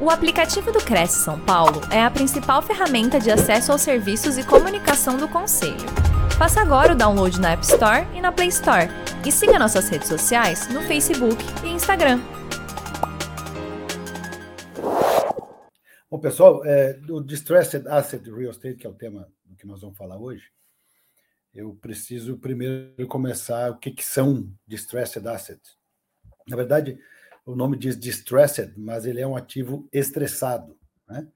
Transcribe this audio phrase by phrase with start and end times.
[0.00, 4.46] O aplicativo do Cresce São Paulo é a principal ferramenta de acesso aos serviços e
[4.46, 5.74] comunicação do Conselho.
[6.38, 8.86] Faça agora o download na App Store e na Play Store.
[9.26, 12.20] E siga nossas redes sociais no Facebook e Instagram.
[16.08, 19.80] Bom, pessoal, é, do Distressed Asset Real Estate, que é o tema do que nós
[19.80, 20.44] vamos falar hoje,
[21.52, 25.76] eu preciso primeiro começar o que, que são Distressed Assets.
[26.46, 26.96] Na verdade,
[27.48, 30.76] o nome diz distressed, mas ele é um ativo estressado.
[31.08, 31.26] Né?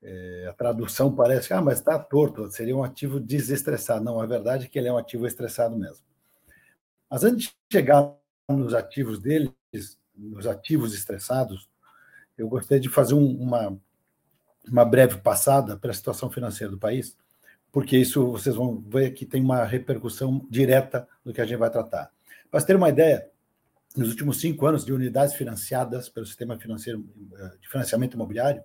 [0.00, 4.04] É, a tradução parece, ah, mas está torto, seria um ativo desestressado.
[4.04, 6.06] Não, a verdade é que ele é um ativo estressado mesmo.
[7.10, 8.14] Mas antes de chegar
[8.48, 9.52] nos ativos deles,
[10.14, 11.68] nos ativos estressados,
[12.36, 13.76] eu gostaria de fazer um, uma,
[14.70, 17.16] uma breve passada para a situação financeira do país,
[17.72, 21.68] porque isso vocês vão ver que tem uma repercussão direta no que a gente vai
[21.68, 22.12] tratar.
[22.48, 23.28] Para ter uma ideia,
[23.98, 27.04] nos últimos cinco anos de unidades financiadas pelo sistema financeiro
[27.36, 28.62] eh, de financiamento imobiliário,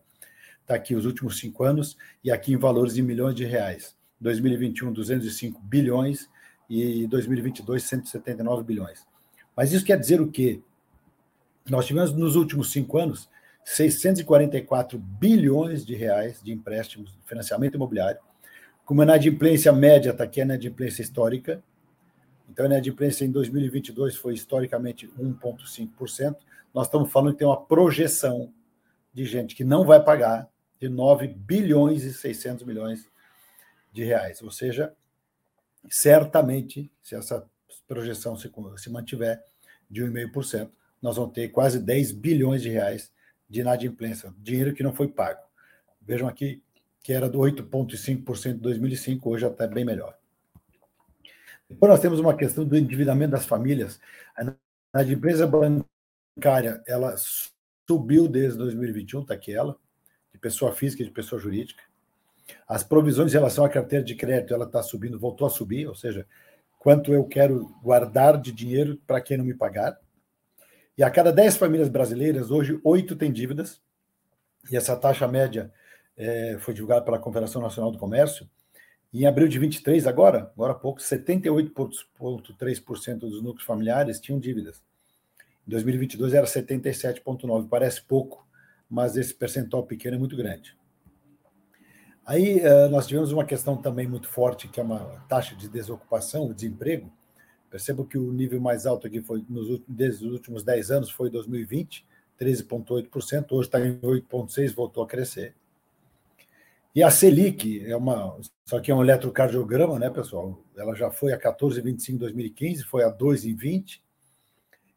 [0.61, 3.95] está aqui os últimos cinco anos, e aqui em valores de milhões de reais.
[4.21, 6.29] 2021, 205 bilhões,
[6.69, 9.05] e 2022, 179 bilhões.
[9.55, 10.61] Mas isso quer dizer o quê?
[11.69, 13.29] Nós tivemos nos últimos cinco anos
[13.65, 18.19] 644 bilhões de reais de empréstimos de financiamento imobiliário,
[18.85, 21.63] com uma inadimplência média, está aqui a inadimplência histórica,
[22.53, 26.37] então, a inadimplência em 2022 foi historicamente 1,5%.
[26.71, 28.53] Nós estamos falando que tem uma projeção
[29.11, 30.47] de gente que não vai pagar
[30.79, 33.09] de 9 bilhões e 600 milhões
[33.91, 34.39] de reais.
[34.43, 34.93] Ou seja,
[35.89, 37.43] certamente, se essa
[37.87, 39.43] projeção se, se mantiver
[39.89, 40.69] de 1,5%,
[41.01, 43.11] nós vamos ter quase 10 bilhões de reais
[43.49, 45.41] de inadimplência, dinheiro que não foi pago.
[45.99, 46.61] Vejam aqui
[47.01, 50.15] que era do 8,5% em 2005, hoje até bem melhor.
[51.69, 53.99] Depois nós temos uma questão do endividamento das famílias.
[54.93, 57.15] A empresa bancária, ela
[57.87, 59.77] subiu desde 2021, está aqui ela,
[60.31, 61.83] de pessoa física e de pessoa jurídica.
[62.67, 65.95] As provisões em relação à carteira de crédito, ela está subindo, voltou a subir, ou
[65.95, 66.27] seja,
[66.77, 69.97] quanto eu quero guardar de dinheiro para quem não me pagar.
[70.97, 73.81] E a cada 10 famílias brasileiras, hoje, oito têm dívidas,
[74.69, 75.71] e essa taxa média
[76.15, 78.49] é, foi divulgada pela Confederação Nacional do Comércio,
[79.21, 84.81] em abril de 23, agora, agora há pouco, 78,3% dos núcleos familiares tinham dívidas.
[85.67, 87.67] Em 2022 era 77,9%.
[87.69, 88.47] Parece pouco,
[88.89, 90.75] mas esse percentual pequeno é muito grande.
[92.25, 96.47] Aí eh, nós tivemos uma questão também muito forte, que é uma taxa de desocupação,
[96.47, 97.11] o desemprego.
[97.69, 101.29] Percebo que o nível mais alto aqui foi nos, desde os últimos 10 anos foi
[101.29, 102.05] 2020,
[102.39, 105.55] 13,8%, hoje está em 8,6%, voltou a crescer.
[106.95, 108.39] E a Selic é uma.
[108.65, 110.63] Só que é um eletrocardiograma, né, pessoal?
[110.77, 114.03] Ela já foi a 14,25 em 2015, foi a 2 em 20,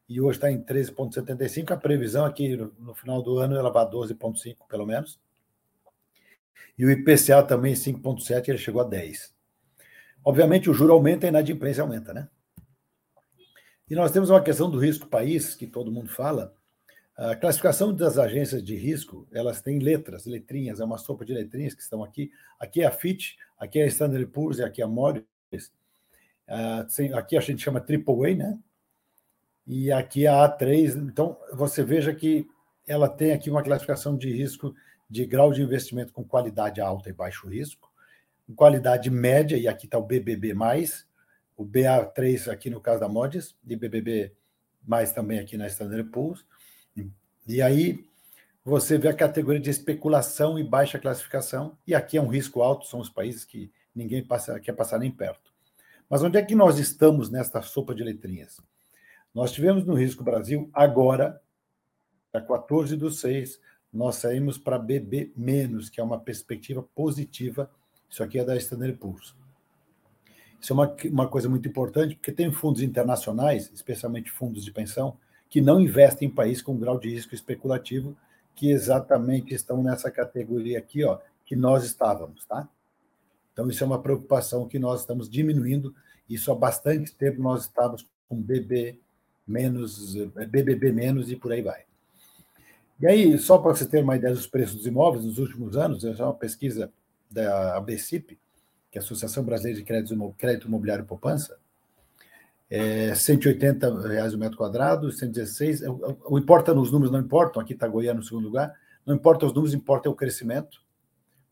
[0.08, 1.72] e hoje está em 13,75.
[1.72, 5.18] A previsão aqui no, no final do ano ela vai a 12,5, pelo menos.
[6.78, 9.34] E o IPCA também 5,7, ele chegou a 10.
[10.22, 12.28] Obviamente, o juro aumenta e a inadimplência aumenta, né?
[13.88, 16.52] E nós temos uma questão do risco país, que todo mundo fala,
[17.16, 21.74] a classificação das agências de risco, elas têm letras, letrinhas, é uma sopa de letrinhas
[21.74, 22.30] que estão aqui.
[22.60, 25.24] Aqui é a Fitch, aqui é a Standard Poor's e aqui é a Moody's.
[27.14, 28.58] Aqui a gente chama AAA, né?
[29.66, 30.96] E aqui é a A3.
[30.96, 32.46] Então, você veja que
[32.86, 34.74] ela tem aqui uma classificação de risco
[35.08, 37.90] de grau de investimento com qualidade alta e baixo risco,
[38.54, 40.52] qualidade média, e aqui está o BBB+,
[41.56, 44.32] o BA3 aqui no caso da Moody's, e BBB+,
[45.14, 46.44] também aqui na Standard Poor's,
[47.46, 48.04] e aí
[48.64, 52.86] você vê a categoria de especulação e baixa classificação, e aqui é um risco alto,
[52.86, 55.54] são os países que ninguém passa, quer passar nem perto.
[56.10, 58.60] Mas onde é que nós estamos nesta sopa de letrinhas?
[59.34, 61.40] Nós tivemos no Risco Brasil, agora,
[62.32, 63.60] a 14 do 6,
[63.92, 65.32] nós saímos para BB-,
[65.92, 67.70] que é uma perspectiva positiva.
[68.08, 69.34] Isso aqui é da Standard Poor's.
[70.60, 75.16] Isso é uma, uma coisa muito importante, porque tem fundos internacionais, especialmente fundos de pensão,
[75.48, 78.16] que não investem em países com grau de risco especulativo,
[78.54, 82.68] que exatamente estão nessa categoria aqui, ó, que nós estávamos, tá?
[83.52, 85.94] Então, isso é uma preocupação que nós estamos diminuindo.
[86.28, 88.98] Isso há bastante tempo nós estávamos com BB
[89.46, 90.14] menos,
[90.50, 91.84] BBB menos e por aí vai.
[93.00, 96.04] E aí, só para você ter uma ideia dos preços dos imóveis nos últimos anos,
[96.04, 96.90] essa é uma pesquisa
[97.30, 98.38] da ABCIP,
[98.90, 101.58] que é a Associação Brasileira de Crédito, Imobiliário e Poupança,
[102.68, 105.82] é, 180 reais o metro quadrado, 116.
[105.82, 107.62] O, o, o importa nos números, não importam.
[107.62, 108.74] Aqui está Goiânia no segundo lugar.
[109.04, 110.84] Não importa os números, importa o crescimento.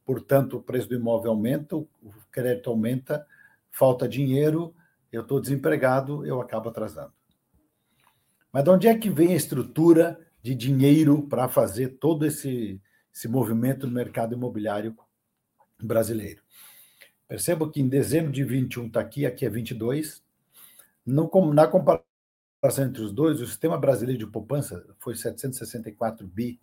[0.05, 1.89] Portanto, o preço do imóvel aumenta, o
[2.31, 3.27] crédito aumenta,
[3.71, 4.75] falta dinheiro,
[5.11, 7.13] eu estou desempregado, eu acabo atrasando.
[8.53, 12.81] Mas de onde é que vem a estrutura de dinheiro para fazer todo esse,
[13.13, 14.95] esse movimento no mercado imobiliário
[15.83, 16.43] brasileiro.
[17.27, 20.24] Perceba que em dezembro de 21 está aqui, aqui é 22.
[21.07, 26.61] No, na comparação entre os dois, o sistema brasileiro de poupança foi 764 bi.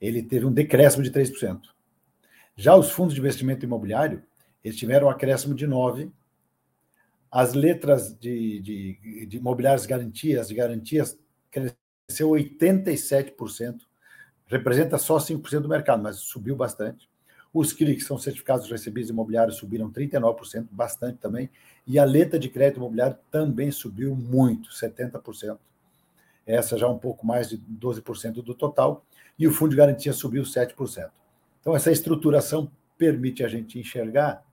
[0.00, 1.60] Ele teve um decréscimo de 3%.
[2.54, 4.22] Já os fundos de investimento imobiliário,
[4.62, 6.12] eles tiveram um acréscimo de 9%.
[7.30, 11.18] As letras de, de, de imobiliários garantias, de garantias,
[11.50, 13.80] cresceu 87%.
[14.46, 17.10] Representa só 5% do mercado, mas subiu bastante.
[17.58, 21.48] Os CRI, que são certificados recebidos imobiliários, subiram 39%, bastante também.
[21.86, 25.56] E a letra de crédito imobiliário também subiu muito, 70%.
[26.46, 29.02] Essa já um pouco mais de 12% do total.
[29.38, 31.10] E o fundo de garantia subiu 7%.
[31.58, 34.44] Então, essa estruturação permite a gente enxergar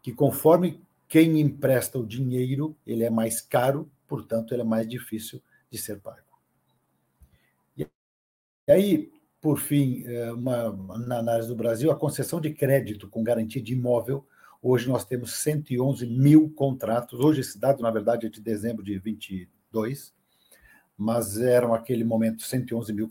[0.00, 5.42] que conforme quem empresta o dinheiro, ele é mais caro, portanto, ele é mais difícil
[5.70, 6.24] de ser pago.
[7.76, 7.86] E
[8.66, 9.12] aí,
[9.46, 10.72] por fim, é, uma,
[11.06, 14.26] na análise do Brasil, a concessão de crédito com garantia de imóvel.
[14.60, 17.20] Hoje nós temos 111 mil contratos.
[17.20, 20.12] Hoje esse dado, na verdade, é de dezembro de 22,
[20.98, 23.10] mas eram aquele momento 111 mil uh,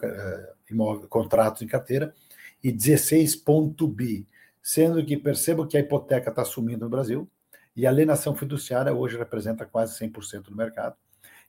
[0.69, 2.13] imóvel, contratos em carteira
[2.61, 4.27] e 16 ponto bi,
[4.61, 7.29] sendo que percebo que a hipoteca está sumindo no Brasil
[7.73, 10.97] e a alienação fiduciária hoje representa quase 100% do mercado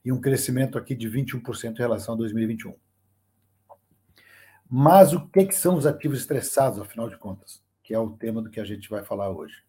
[0.05, 2.86] e um crescimento aqui de 21% em relação a 2021.
[4.69, 7.63] Mas o que, que são os ativos estressados, afinal de contas?
[7.83, 9.63] Que é o tema do que a gente vai falar hoje.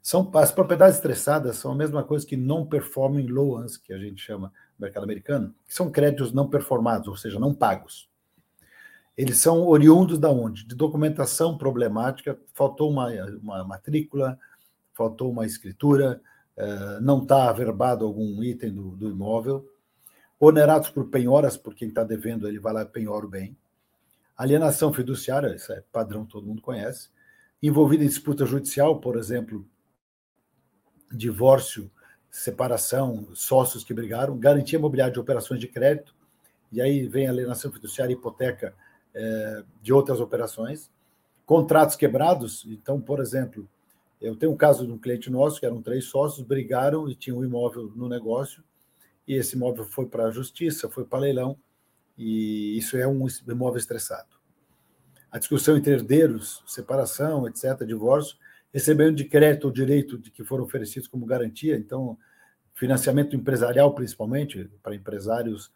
[0.00, 4.52] São, as propriedades estressadas são a mesma coisa que non-performing loans, que a gente chama
[4.78, 8.08] no mercado americano, que são créditos não performados, ou seja, não pagos.
[9.16, 10.66] Eles são oriundos da onde?
[10.66, 13.08] De documentação problemática, faltou uma,
[13.40, 14.38] uma matrícula,
[14.92, 16.20] faltou uma escritura,
[16.56, 19.66] eh, não está averbado algum item do, do imóvel,
[20.38, 23.56] onerados por penhoras, por quem está devendo, ele vai lá e penhora o bem,
[24.36, 27.08] Alienação fiduciária, isso é padrão, todo mundo conhece.
[27.62, 29.66] Envolvida em disputa judicial, por exemplo,
[31.10, 31.90] divórcio,
[32.30, 36.14] separação, sócios que brigaram, garantia imobiliária de operações de crédito,
[36.72, 38.74] e aí vem alienação fiduciária hipoteca
[39.14, 40.90] é, de outras operações.
[41.46, 43.68] Contratos quebrados, então, por exemplo,
[44.20, 47.38] eu tenho um caso de um cliente nosso, que eram três sócios, brigaram e tinham
[47.38, 48.64] um imóvel no negócio,
[49.28, 51.56] e esse imóvel foi para a justiça, foi para leilão,
[52.16, 54.34] e isso é um imóvel estressado.
[55.30, 58.36] A discussão entre herdeiros, separação, etc., divórcio,
[58.72, 62.16] recebendo de crédito o direito de que foram oferecidos como garantia, então,
[62.72, 65.72] financiamento empresarial, principalmente, para empresários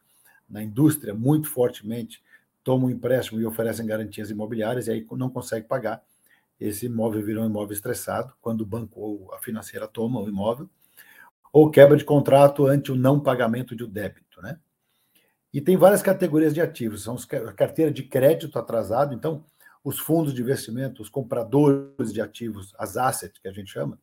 [0.48, 2.22] na indústria, muito fortemente,
[2.62, 6.02] tomam empréstimo e oferecem garantias imobiliárias, e aí não consegue pagar.
[6.60, 10.68] Esse imóvel virou um imóvel estressado, quando o banco ou a financeira toma o imóvel,
[11.52, 14.58] ou quebra de contrato ante o não pagamento de um débito, né?
[15.52, 17.02] E tem várias categorias de ativos.
[17.02, 17.16] São
[17.46, 19.44] a carteira de crédito atrasado, então,
[19.82, 23.98] os fundos de investimento, os compradores de ativos, as assets, que a gente chama,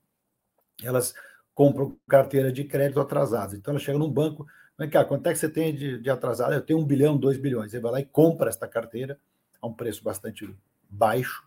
[0.83, 1.13] elas
[1.53, 3.55] compram carteira de crédito atrasado.
[3.55, 4.45] Então, ela chega num banco,
[4.77, 6.53] vem cá, quanto é que você tem de, de atrasado?
[6.53, 7.73] Eu tenho um bilhão, dois bilhões.
[7.73, 9.19] Ele vai lá e compra esta carteira
[9.61, 10.53] a um preço bastante
[10.89, 11.43] baixo,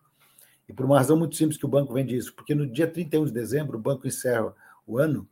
[0.69, 3.25] e por uma razão muito simples que o banco vende isso, porque no dia 31
[3.25, 4.55] de dezembro o banco encerra
[4.87, 5.27] o ano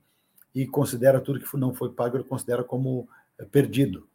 [0.55, 3.07] e considera tudo que não foi pago, ele considera como
[3.39, 4.09] eh, perdido.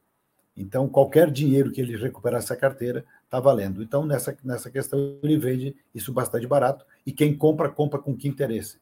[0.62, 3.82] Então, qualquer dinheiro que ele recuperar essa carteira está valendo.
[3.82, 6.86] Então, nessa, nessa questão, ele vende isso bastante barato.
[7.06, 8.80] E quem compra, compra com que interesse?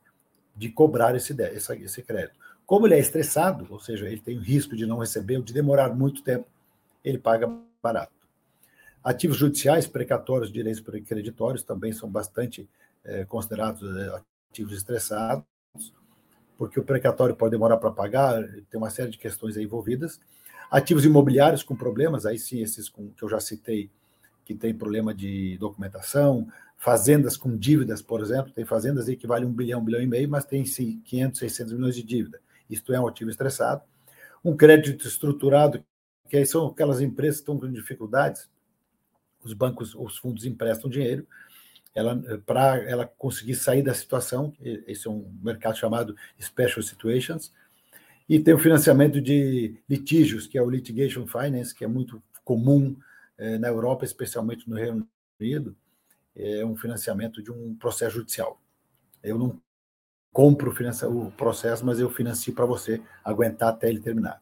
[0.55, 2.37] De cobrar esse, esse, esse crédito.
[2.65, 5.53] Como ele é estressado, ou seja, ele tem o risco de não receber ou de
[5.53, 6.45] demorar muito tempo,
[7.03, 7.49] ele paga
[7.81, 8.11] barato.
[9.01, 12.69] Ativos judiciais, precatórios, direitos creditórios também são bastante
[13.05, 15.45] é, considerados é, ativos estressados,
[16.57, 20.19] porque o precatório pode demorar para pagar, tem uma série de questões envolvidas.
[20.69, 23.89] Ativos imobiliários com problemas, aí sim, esses com, que eu já citei,
[24.45, 26.47] que tem problema de documentação,
[26.77, 30.07] fazendas com dívidas, por exemplo, tem fazendas aí que valem um bilhão, um bilhão e
[30.07, 32.39] meio, mas tem sim, 500, 600 milhões de dívida.
[32.69, 33.81] Isto é um ativo estressado.
[34.43, 35.83] Um crédito estruturado,
[36.29, 38.49] que aí são aquelas empresas que estão com dificuldades,
[39.43, 41.27] os bancos, os fundos emprestam dinheiro,
[41.93, 47.51] ela para ela conseguir sair da situação, esse é um mercado chamado special situations,
[48.29, 52.95] e tem o financiamento de litígios, que é o litigation finance, que é muito comum
[53.39, 55.07] eh, na Europa, especialmente no Reino
[55.39, 55.75] Unido,
[56.35, 58.61] é um financiamento de um processo judicial.
[59.23, 59.59] Eu não
[60.31, 64.39] compro o processo, mas eu financio para você aguentar até ele terminar.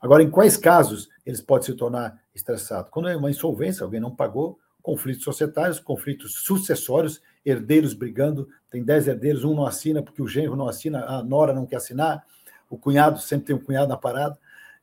[0.00, 2.90] Agora, em quais casos eles podem se tornar estressados?
[2.90, 9.06] Quando é uma insolvência, alguém não pagou, conflitos societários, conflitos sucessórios, herdeiros brigando, tem dez
[9.06, 12.24] herdeiros, um não assina porque o genro não assina, a nora não quer assinar,
[12.68, 14.38] o cunhado sempre tem um cunhado na parada.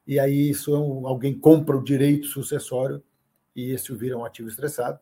[0.07, 3.03] e aí isso é um, alguém compra o direito sucessório
[3.55, 4.99] e esse vira um ativo estressado.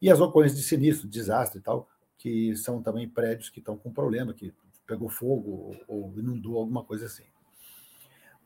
[0.00, 3.92] E as ocorrências de sinistro, desastre e tal, que são também prédios que estão com
[3.92, 4.52] problema, que
[4.86, 7.24] pegou fogo ou inundou alguma coisa assim.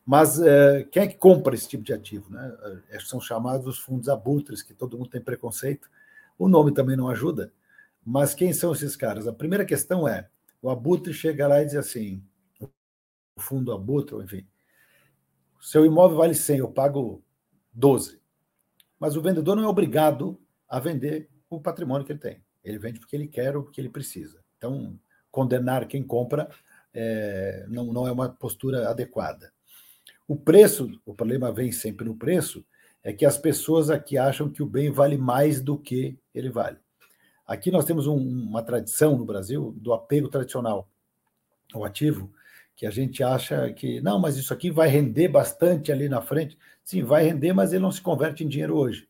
[0.05, 2.31] Mas é, quem é que compra esse tipo de ativo?
[2.31, 2.57] Né?
[2.89, 5.89] É, são chamados os fundos abutres, que todo mundo tem preconceito.
[6.39, 7.51] O nome também não ajuda.
[8.05, 9.27] Mas quem são esses caras?
[9.27, 10.29] A primeira questão é:
[10.61, 12.23] o abutre chega lá e diz assim,
[13.37, 14.45] fundo abutre, enfim,
[15.59, 17.23] seu imóvel vale 100, eu pago
[17.73, 18.19] 12.
[18.99, 22.43] Mas o vendedor não é obrigado a vender o patrimônio que ele tem.
[22.63, 24.43] Ele vende porque ele quer ou porque ele precisa.
[24.57, 24.99] Então,
[25.31, 26.49] condenar quem compra
[26.93, 29.51] é, não, não é uma postura adequada.
[30.27, 32.65] O preço, o problema vem sempre no preço,
[33.03, 36.77] é que as pessoas aqui acham que o bem vale mais do que ele vale.
[37.45, 40.89] Aqui nós temos um, uma tradição no Brasil do apego tradicional
[41.73, 42.31] ao ativo,
[42.77, 46.55] que a gente acha que, não, mas isso aqui vai render bastante ali na frente.
[46.83, 49.09] Sim, vai render, mas ele não se converte em dinheiro hoje.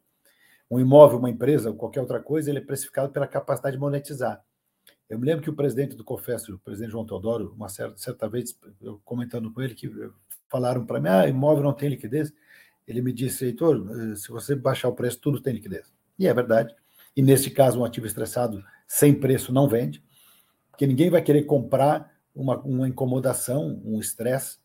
[0.72, 4.42] Um imóvel, uma empresa, qualquer outra coisa, ele é precificado pela capacidade de monetizar.
[5.10, 8.30] Eu me lembro que o presidente do COFES, o presidente João Teodoro, uma certa, certa
[8.30, 9.92] vez, eu comentando com ele, que
[10.50, 12.34] falaram para mim, ah, imóvel não tem liquidez.
[12.88, 15.92] Ele me disse, Heitor, eh, se você baixar o preço, tudo tem liquidez.
[16.18, 16.74] E é verdade.
[17.14, 20.02] E nesse caso, um ativo estressado sem preço não vende,
[20.72, 24.58] porque ninguém vai querer comprar uma, uma incomodação, um estresse,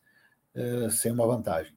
[0.55, 1.73] uh, sem uma vantagem.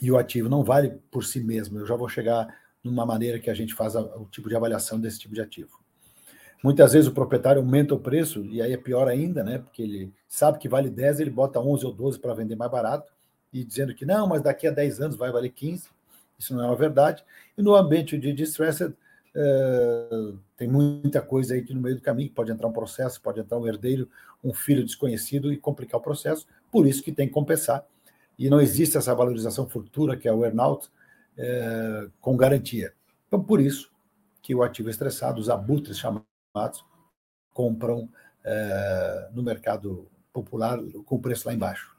[0.00, 1.78] E o ativo não vale por si mesmo.
[1.78, 2.48] Eu já vou chegar
[2.84, 5.80] numa maneira que a gente faz a, o tipo de avaliação desse tipo de ativo.
[6.62, 9.58] Muitas vezes o proprietário aumenta o preço, e aí é pior ainda, né?
[9.58, 13.10] Porque ele sabe que vale 10, ele bota 11 ou 12 para vender mais barato,
[13.50, 15.88] e dizendo que não, mas daqui a 10 anos vai valer 15.
[16.38, 17.24] Isso não é uma verdade.
[17.56, 18.94] E no ambiente de distressed,
[19.34, 23.40] é, tem muita coisa aí que no meio do caminho pode entrar um processo, pode
[23.40, 24.08] entrar um herdeiro,
[24.42, 26.46] um filho desconhecido e complicar o processo.
[26.70, 27.84] Por isso que tem que compensar.
[28.38, 30.90] E não existe essa valorização futura, que é o earnout,
[31.36, 32.92] é, com garantia.
[33.28, 33.90] Então, por isso
[34.42, 36.84] que o ativo estressado, os abutres chamados,
[37.52, 38.08] compram
[38.44, 41.94] é, no mercado popular com preço lá embaixo.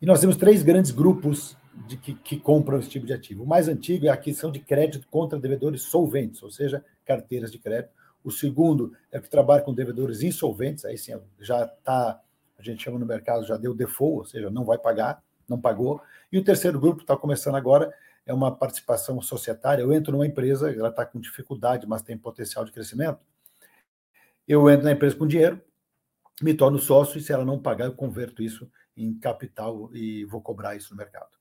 [0.00, 3.44] E nós temos três grandes grupos de que, que, compram esse tipo de ativo.
[3.44, 7.58] O mais antigo é a aquisição de crédito contra devedores solventes, ou seja, carteiras de
[7.58, 7.90] crédito.
[8.22, 12.20] O segundo é o que trabalha com devedores insolventes, aí sim já está,
[12.58, 16.00] a gente chama no mercado, já deu default, ou seja, não vai pagar, não pagou.
[16.30, 17.92] E o terceiro grupo está começando agora,
[18.26, 19.82] é uma participação societária.
[19.82, 23.20] Eu entro numa empresa, ela está com dificuldade, mas tem potencial de crescimento.
[24.46, 25.60] Eu entro na empresa com dinheiro,
[26.42, 30.40] me torno sócio, e se ela não pagar, eu converto isso em capital e vou
[30.40, 31.36] cobrar isso no mercado.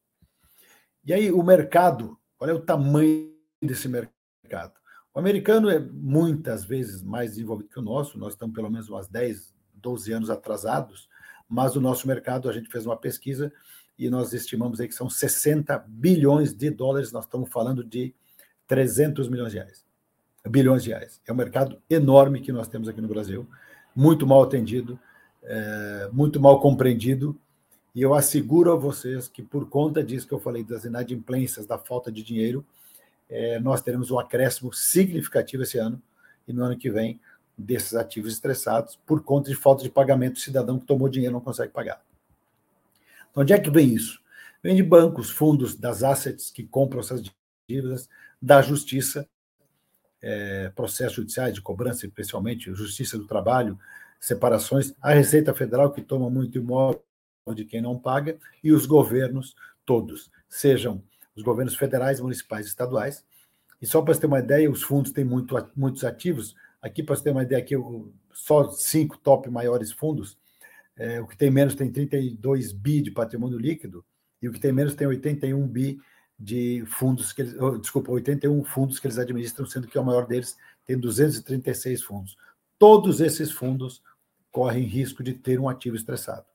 [1.03, 3.31] E aí, o mercado, qual é o tamanho
[3.61, 4.73] desse mercado?
[5.13, 9.07] O americano é muitas vezes mais desenvolvido que o nosso, nós estamos pelo menos umas
[9.07, 11.07] 10, 12 anos atrasados,
[11.47, 13.53] mas o nosso mercado, a gente fez uma pesquisa
[13.97, 18.13] e nós estimamos aí que são 60 bilhões de dólares, nós estamos falando de
[18.67, 19.85] 300 milhões de reais.
[20.47, 21.21] Bilhões de reais.
[21.25, 23.47] É um mercado enorme que nós temos aqui no Brasil,
[23.95, 24.99] muito mal atendido,
[25.43, 27.39] é, muito mal compreendido,
[27.95, 31.77] e eu asseguro a vocês que por conta disso que eu falei das inadimplências, da
[31.77, 32.65] falta de dinheiro,
[33.29, 36.01] é, nós teremos um acréscimo significativo esse ano
[36.45, 37.21] e no ano que vem
[37.57, 41.39] desses ativos estressados por conta de falta de pagamento do cidadão que tomou dinheiro não
[41.39, 42.03] consegue pagar.
[43.31, 44.19] Então, onde é que vem isso?
[44.61, 47.23] Vem de bancos, fundos, das assets que compram essas
[47.67, 48.09] dívidas,
[48.41, 49.25] da justiça,
[50.21, 53.79] é, processos judiciais de cobrança, especialmente justiça do trabalho,
[54.19, 57.04] separações, a Receita Federal, que toma muito imóvel
[57.53, 61.03] de quem não paga, e os governos todos, sejam
[61.35, 63.23] os governos federais, municipais estaduais.
[63.81, 66.55] E só para você ter uma ideia, os fundos têm muito, muitos ativos.
[66.81, 67.75] Aqui, para você ter uma ideia, aqui,
[68.33, 70.37] só cinco top maiores fundos
[70.97, 74.03] é, o que tem menos tem 32 bi de patrimônio líquido
[74.41, 75.99] e o que tem menos tem 81 bi
[76.39, 80.25] de fundos que eles, oh, desculpa, 81 fundos que eles administram, sendo que o maior
[80.25, 82.37] deles tem 236 fundos.
[82.77, 84.01] Todos esses fundos
[84.51, 86.45] correm risco de ter um ativo estressado.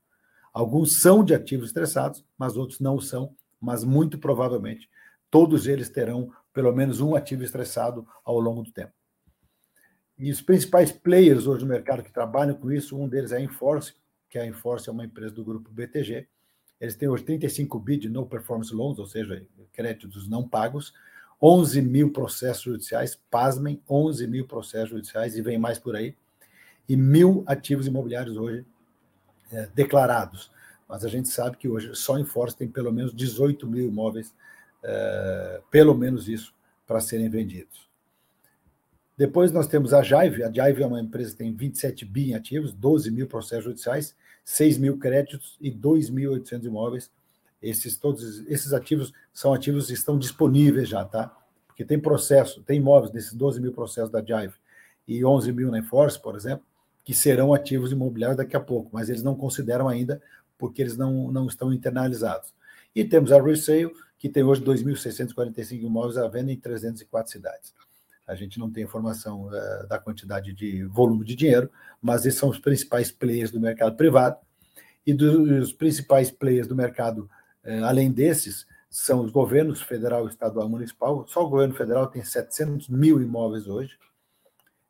[0.53, 4.89] Alguns são de ativos estressados, mas outros não são, mas muito provavelmente
[5.31, 8.93] todos eles terão pelo menos um ativo estressado ao longo do tempo.
[10.19, 13.41] E os principais players hoje no mercado que trabalham com isso, um deles é a
[13.41, 13.95] Enforce,
[14.29, 16.27] que a Enforce é uma empresa do grupo BTG.
[16.81, 20.93] Eles têm hoje 35 bi de no performance loans, ou seja, créditos não pagos,
[21.41, 26.15] 11 mil processos judiciais, pasmem, 11 mil processos judiciais, e vem mais por aí,
[26.89, 28.67] e mil ativos imobiliários hoje
[29.51, 30.51] é, declarados.
[30.89, 34.35] Mas a gente sabe que hoje só em Force tem pelo menos 18 mil imóveis,
[34.83, 36.55] é, pelo menos isso,
[36.87, 37.89] para serem vendidos.
[39.17, 40.43] Depois nós temos a Jaive.
[40.43, 44.17] A Jaive é uma empresa que tem 27 bi em ativos, 12 mil processos judiciais,
[44.45, 47.11] 6 mil créditos e 2.800 imóveis.
[47.63, 51.37] esses todos esses ativos são ativos que estão disponíveis já, tá?
[51.67, 54.55] Porque tem processo, tem imóveis nesses 12 mil processos da Jive
[55.07, 56.65] e 11 mil na Enforce, por exemplo,
[57.05, 60.21] que serão ativos imobiliários daqui a pouco, mas eles não consideram ainda
[60.59, 62.53] porque eles não, não estão internalizados.
[62.95, 67.75] E temos a Resale, que tem hoje 2.645 imóveis à venda em 304 cidades.
[68.27, 72.49] A gente não tem informação uh, da quantidade de volume de dinheiro, mas esses são
[72.49, 74.37] os principais players do mercado privado.
[75.07, 77.29] E dos principais players do mercado,
[77.65, 81.27] uh, além desses, são os governos federal, estadual e municipal.
[81.27, 83.99] Só o governo federal tem 700 mil imóveis hoje.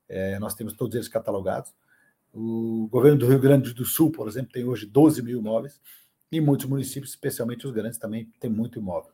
[0.09, 1.73] É, nós temos todos eles catalogados.
[2.32, 5.80] O governo do Rio Grande do Sul, por exemplo, tem hoje 12 mil imóveis.
[6.32, 9.10] E muitos municípios, especialmente os grandes, também têm muito imóvel.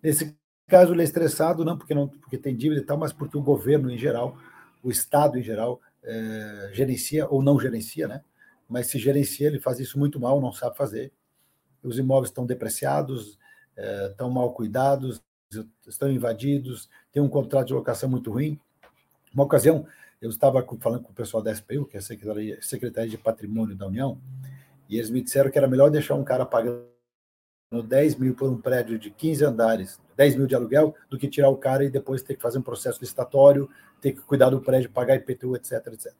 [0.00, 0.36] Nesse
[0.68, 3.42] caso, ele é estressado, não porque, não porque tem dívida e tal, mas porque o
[3.42, 4.38] governo em geral,
[4.82, 8.22] o Estado em geral, é, gerencia ou não gerencia, né?
[8.68, 11.12] Mas se gerencia, ele faz isso muito mal, não sabe fazer.
[11.82, 13.38] Os imóveis estão depreciados,
[13.76, 15.22] é, estão mal cuidados,
[15.86, 18.58] estão invadidos, tem um contrato de locação muito ruim.
[19.32, 19.86] Uma ocasião,
[20.24, 23.76] eu estava falando com o pessoal da SPU, que é a Secretaria, Secretaria de Patrimônio
[23.76, 24.18] da União,
[24.88, 26.82] e eles me disseram que era melhor deixar um cara pagando
[27.70, 31.50] 10 mil por um prédio de 15 andares, 10 mil de aluguel, do que tirar
[31.50, 33.68] o cara e depois ter que fazer um processo licitatório,
[34.00, 36.14] ter que cuidar do prédio, pagar IPTU, etc, etc.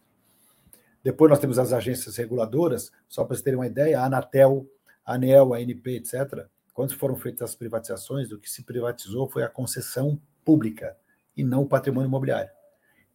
[1.03, 4.67] Depois nós temos as agências reguladoras, só para vocês terem uma ideia, a Anatel,
[5.03, 6.47] a ANEL, a ANP, etc.
[6.75, 10.95] Quando foram feitas as privatizações, o que se privatizou foi a concessão pública
[11.35, 12.54] e não o patrimônio imobiliário.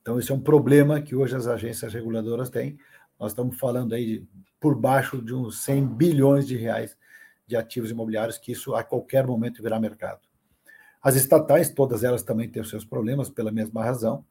[0.10, 2.80] Então, isso é um problema que hoje as agências reguladoras têm.
[3.20, 4.28] Nós estamos falando aí
[4.60, 6.98] por baixo de uns 100 bilhões de reais
[7.46, 10.22] de ativos imobiliários, que isso a qualquer momento virá mercado.
[11.00, 14.26] As estatais, todas elas também têm seus problemas pela mesma razão,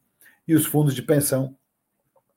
[0.49, 1.57] e os fundos de pensão,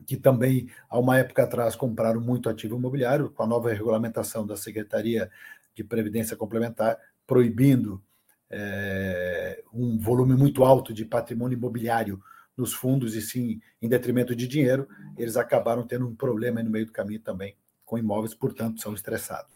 [0.05, 4.55] que também, há uma época atrás, compraram muito ativo imobiliário, com a nova regulamentação da
[4.55, 5.31] Secretaria
[5.73, 6.95] de Previdência Complementar,
[7.25, 8.03] proibindo
[8.51, 12.21] é, um volume muito alto de patrimônio imobiliário
[12.57, 16.85] nos fundos, e sim em detrimento de dinheiro, eles acabaram tendo um problema no meio
[16.85, 17.55] do caminho também
[17.91, 19.51] com imóveis, portanto, são estressados.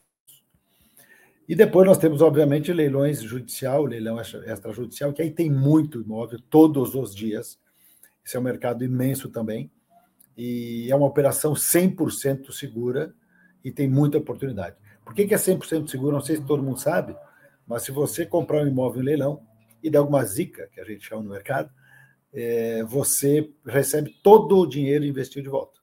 [1.48, 6.96] E depois nós temos, obviamente, leilões judicial, leilão extrajudicial, que aí tem muito imóvel todos
[6.96, 7.58] os dias.
[8.26, 9.72] Esse é um mercado imenso também.
[10.36, 13.16] E é uma operação 100% segura
[13.64, 14.76] e tem muita oportunidade.
[15.06, 16.16] Por que, que é 100% seguro?
[16.16, 17.16] Não sei se todo mundo sabe,
[17.66, 19.42] mas se você comprar um imóvel em leilão
[19.82, 21.72] e der alguma zica, que a gente chama no mercado,
[22.36, 25.76] é, você recebe todo o dinheiro investido de volta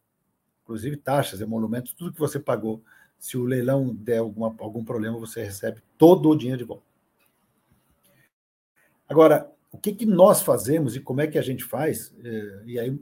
[0.73, 2.83] inclusive taxas, emolumentos, tudo que você pagou.
[3.19, 6.85] Se o leilão der alguma, algum problema, você recebe todo o dinheiro de volta.
[9.09, 12.79] Agora, o que, que nós fazemos e como é que a gente faz, é, e
[12.79, 13.01] aí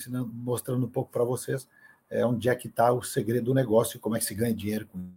[0.00, 1.68] ensinando, mostrando um pouco para vocês
[2.08, 4.54] é, onde é que está o segredo do negócio e como é que se ganha
[4.54, 5.10] dinheiro com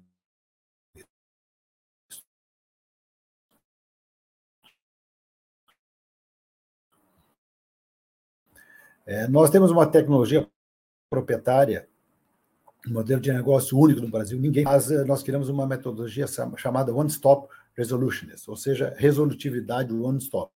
[9.06, 10.48] É, nós temos uma tecnologia
[11.10, 11.88] proprietária,
[12.88, 14.64] um modelo de negócio único no Brasil, ninguém.
[14.64, 16.26] Mas eh, nós criamos uma metodologia
[16.58, 20.52] chamada One Stop Resolutionist, ou seja, resolutividade One Stop.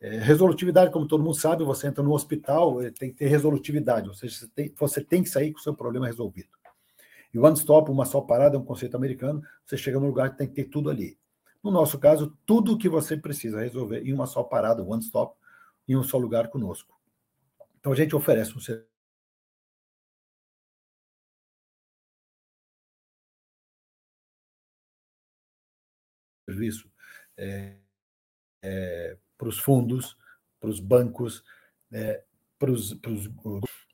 [0.00, 4.08] É, resolutividade, como todo mundo sabe, você entra no hospital, eh, tem que ter resolutividade,
[4.08, 6.48] ou seja, você tem, você tem que sair com o seu problema resolvido.
[7.32, 10.38] E One Stop, uma só parada, é um conceito americano, você chega no lugar que
[10.38, 11.16] tem que ter tudo ali.
[11.62, 15.36] No nosso caso, tudo que você precisa resolver em uma só parada, One Stop,
[15.88, 16.98] em um só lugar conosco.
[17.78, 18.60] Então a gente oferece um
[26.46, 26.90] serviço
[27.36, 27.76] é,
[28.62, 30.16] é, para os fundos,
[30.60, 31.42] para os bancos,
[31.90, 32.22] é,
[32.58, 32.96] para os.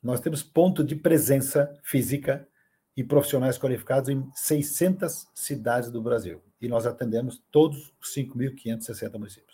[0.01, 2.47] Nós temos ponto de presença física
[2.95, 6.43] e profissionais qualificados em 600 cidades do Brasil.
[6.61, 9.48] E nós atendemos todos os 5.560 municípios.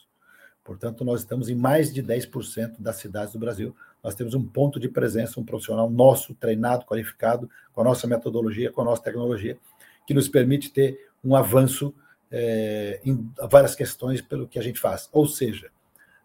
[0.66, 3.76] Portanto, nós estamos em mais de 10% das cidades do Brasil.
[4.04, 8.72] Nós temos um ponto de presença, um profissional nosso, treinado, qualificado, com a nossa metodologia,
[8.72, 9.60] com a nossa tecnologia,
[10.08, 11.94] que nos permite ter um avanço
[12.32, 15.08] é, em várias questões pelo que a gente faz.
[15.14, 15.70] Ou seja,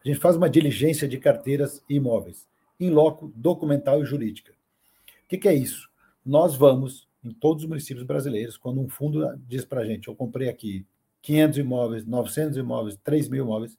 [0.02, 2.48] a gente faz uma diligência de carteiras e imóveis,
[2.80, 4.52] em loco, documental e jurídica.
[4.52, 5.90] O que, que é isso?
[6.24, 10.16] Nós vamos, em todos os municípios brasileiros, quando um fundo diz para a gente, eu
[10.16, 10.86] comprei aqui
[11.20, 13.78] 500 imóveis, 900 imóveis, 3 mil imóveis,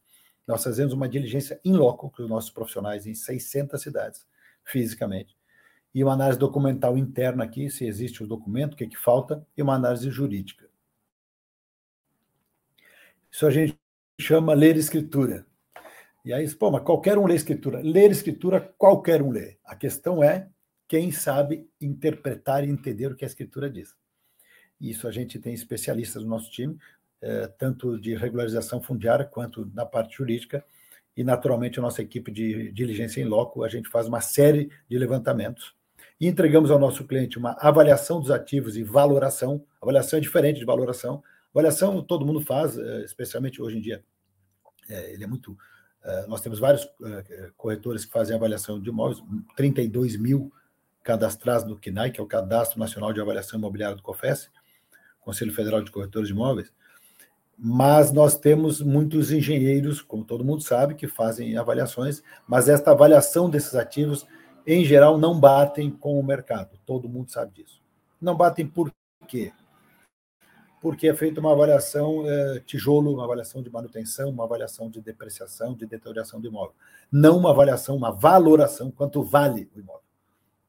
[0.51, 4.27] nós fazemos uma diligência em loco com os nossos profissionais em 600 cidades,
[4.65, 5.37] fisicamente,
[5.95, 9.61] e uma análise documental interna aqui, se existe o documento, o que, que falta, e
[9.61, 10.69] uma análise jurídica.
[13.31, 13.79] Isso a gente
[14.19, 15.45] chama ler escritura.
[16.25, 17.79] E aí, pô, mas qualquer um lê escritura.
[17.81, 19.57] Ler escritura, qualquer um lê.
[19.63, 20.49] A questão é
[20.85, 23.95] quem sabe interpretar e entender o que a escritura diz.
[24.79, 26.77] Isso a gente tem especialistas no nosso time.
[27.21, 30.65] É, tanto de regularização fundiária quanto na parte jurídica,
[31.15, 34.97] e naturalmente a nossa equipe de diligência em loco, a gente faz uma série de
[34.97, 35.75] levantamentos
[36.19, 39.63] e entregamos ao nosso cliente uma avaliação dos ativos e valoração.
[39.81, 41.21] Avaliação é diferente de valoração.
[41.53, 44.03] Avaliação todo mundo faz, é, especialmente hoje em dia.
[44.89, 45.57] É, ele é muito.
[46.27, 46.89] Nós temos vários
[47.55, 49.23] corretores que fazem avaliação de imóveis,
[49.55, 50.51] 32 mil
[51.03, 54.49] cadastrados no CNAI, que é o Cadastro Nacional de Avaliação Imobiliária do COFES,
[55.19, 56.73] Conselho Federal de Corretores de Imóveis
[57.63, 63.47] mas nós temos muitos engenheiros, como todo mundo sabe, que fazem avaliações, mas esta avaliação
[63.47, 64.25] desses ativos,
[64.65, 66.79] em geral, não batem com o mercado.
[66.87, 67.79] Todo mundo sabe disso.
[68.19, 68.91] Não batem por
[69.27, 69.53] quê?
[70.81, 75.75] Porque é feita uma avaliação é, tijolo, uma avaliação de manutenção, uma avaliação de depreciação,
[75.75, 76.73] de deterioração do imóvel.
[77.11, 80.01] Não uma avaliação, uma valoração, quanto vale o imóvel.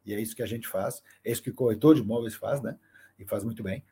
[0.05, 2.61] E é isso que a gente faz, é isso que o corretor de imóveis faz,
[2.61, 2.76] né?
[3.18, 3.83] E faz muito bem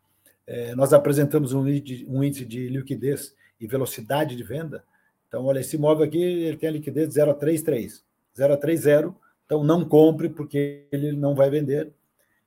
[0.51, 4.83] é, nós apresentamos um índice, um índice de liquidez e velocidade de venda.
[5.29, 8.03] Então, olha, esse imóvel aqui ele tem a liquidez de 0,33,
[8.37, 9.15] 0,30,
[9.47, 11.93] então não compre porque ele não vai vender.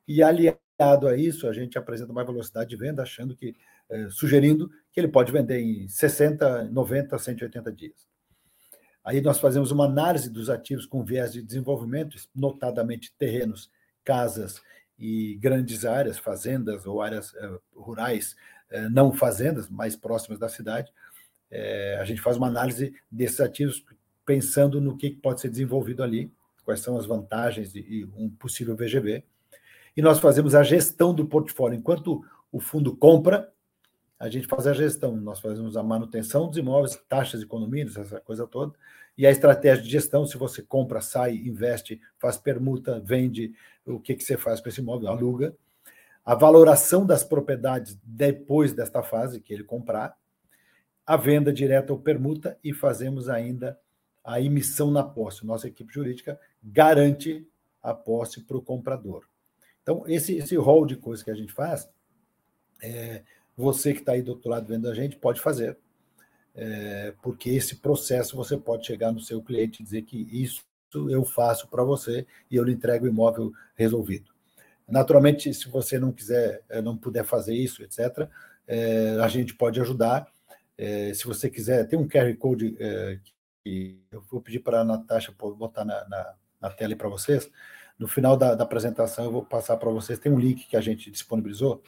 [0.06, 3.56] E aliado a isso, a gente apresenta uma velocidade de venda, achando que,
[3.90, 8.06] é, sugerindo que ele pode vender em 60, 90, 180 dias.
[9.02, 13.72] Aí nós fazemos uma análise dos ativos com viés de desenvolvimento, notadamente terrenos,
[14.04, 14.62] casas
[14.98, 18.36] e grandes áreas, fazendas ou áreas uh, rurais,
[18.72, 20.92] uh, não fazendas, mais próximas da cidade.
[21.52, 23.84] Uh, a gente faz uma análise desses ativos
[24.26, 26.32] pensando no que pode ser desenvolvido ali,
[26.64, 29.24] quais são as vantagens e um possível VGV.
[29.96, 31.78] E nós fazemos a gestão do portfólio.
[31.78, 33.52] Enquanto o fundo compra,
[34.20, 38.22] a gente faz a gestão, nós fazemos a manutenção dos imóveis, taxas de condomínios, essa
[38.22, 38.74] coisa toda,
[39.18, 43.54] e a estratégia de gestão, se você compra, sai, investe, faz permuta, vende,
[43.86, 45.10] o que, que você faz com esse imóvel?
[45.10, 45.56] Aluga.
[46.26, 50.18] A valoração das propriedades depois desta fase, que ele comprar,
[51.06, 53.80] a venda direta ou permuta, e fazemos ainda
[54.24, 55.46] a emissão na posse.
[55.46, 57.48] Nossa equipe jurídica garante
[57.82, 59.28] a posse para o comprador.
[59.84, 61.90] Então, esse, esse rol de coisas que a gente faz,
[62.82, 63.22] é,
[63.56, 65.78] você que está aí do outro lado vendo a gente pode fazer
[66.56, 70.64] é, porque esse processo você pode chegar no seu cliente e dizer que isso
[71.10, 74.32] eu faço para você e eu lhe entrego o imóvel resolvido.
[74.88, 78.30] Naturalmente, se você não quiser, eh, não puder fazer isso, etc.,
[78.68, 80.28] é, a gente pode ajudar.
[80.78, 83.20] É, se você quiser, tem um QR Code é,
[83.64, 87.50] que eu vou pedir para a Natasha botar na, na, na tela para vocês.
[87.98, 90.20] No final da, da apresentação, eu vou passar para vocês.
[90.20, 91.82] Tem um link que a gente disponibilizou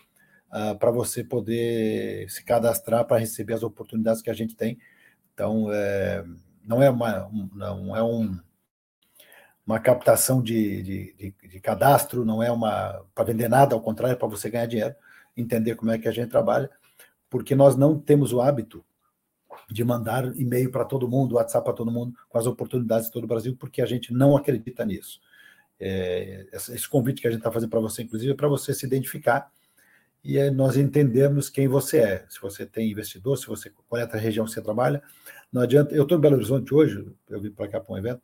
[0.51, 4.77] uh, para você poder se cadastrar para receber as oportunidades que a gente tem.
[5.33, 6.23] Então, é,
[6.63, 8.39] não é uma, um, não é um,
[9.65, 14.13] uma captação de, de, de, de cadastro, não é uma para vender nada, ao contrário,
[14.13, 14.95] é para você ganhar dinheiro,
[15.35, 16.69] entender como é que a gente trabalha,
[17.29, 18.85] porque nós não temos o hábito
[19.69, 23.23] de mandar e-mail para todo mundo, WhatsApp para todo mundo, com as oportunidades de todo
[23.23, 25.19] o Brasil, porque a gente não acredita nisso.
[25.79, 28.85] É, esse convite que a gente está fazendo para você, inclusive, é para você se
[28.85, 29.51] identificar
[30.25, 32.25] e é nós entendemos quem você é.
[32.27, 35.03] Se você tem investidor, se você qual é a região que você trabalha,
[35.53, 35.93] não adianta.
[35.93, 38.21] Eu estou em Belo Horizonte hoje, eu vim para cá para um evento.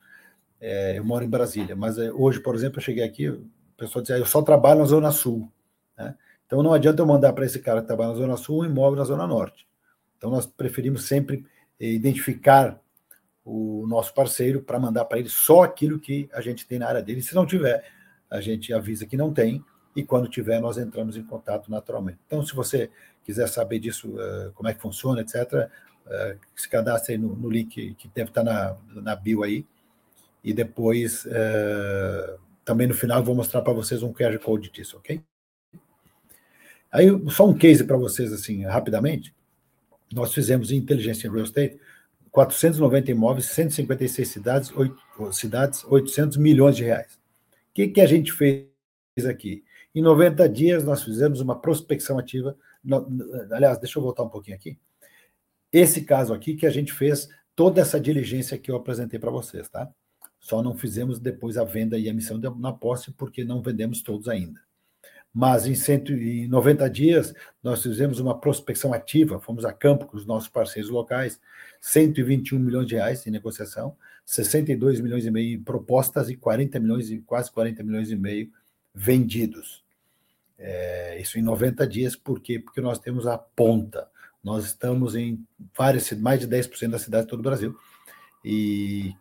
[0.60, 4.02] É, eu moro em Brasília, mas é, hoje, por exemplo, eu cheguei aqui, o pessoal
[4.02, 5.52] dizia, eu só trabalho na Zona Sul.
[5.96, 6.16] Né?
[6.48, 8.98] Então não adianta eu mandar para esse cara que trabalha na Zona Sul um imóvel
[8.98, 9.68] na Zona Norte.
[10.18, 11.46] Então nós preferimos sempre
[11.80, 12.82] eh, identificar
[13.46, 17.02] o nosso parceiro para mandar para ele só aquilo que a gente tem na área
[17.02, 17.22] dele.
[17.22, 17.84] Se não tiver,
[18.28, 19.64] a gente avisa que não tem
[19.96, 22.20] e quando tiver, nós entramos em contato naturalmente.
[22.26, 22.90] Então, se você
[23.24, 25.70] quiser saber disso, uh, como é que funciona, etc.,
[26.08, 29.66] eh, se cadastre no, no, link que deve estar na, na bio aí,
[30.44, 34.98] e depois, uh, também no final, eu vou mostrar para vocês um QR Code disso,
[34.98, 35.22] ok?
[36.92, 39.34] Aí, só um case para vocês, assim, rapidamente.
[40.12, 41.80] Nós fizemos em inteligência em real estate
[42.32, 47.14] 490 imóveis, 156 cidades, 8, cidades 800 milhões de reais.
[47.14, 48.66] O que, que a gente fez
[49.30, 49.64] aqui?
[49.94, 52.58] Em 90 dias, nós fizemos uma prospecção ativa.
[53.52, 54.78] Aliás, deixa eu voltar um pouquinho aqui.
[55.72, 59.70] Esse caso aqui que a gente fez toda essa diligência que eu apresentei para vocês,
[59.70, 59.90] tá?
[60.40, 64.28] Só não fizemos depois a venda e a emissão na posse, porque não vendemos todos
[64.28, 64.60] ainda.
[65.34, 70.50] Mas em 190 dias, nós fizemos uma prospecção ativa, fomos a campo com os nossos
[70.50, 71.40] parceiros locais,
[71.80, 77.10] 121 milhões de reais em negociação, 62 milhões e meio em propostas e 40 milhões,
[77.26, 78.52] quase 40 milhões e meio
[78.94, 79.81] vendidos.
[80.64, 82.60] É, isso em 90 dias, por quê?
[82.60, 84.08] Porque nós temos a ponta.
[84.44, 85.44] Nós estamos em
[85.76, 87.76] várias, mais de 10% das cidades de todo o Brasil.
[88.46, 89.16] E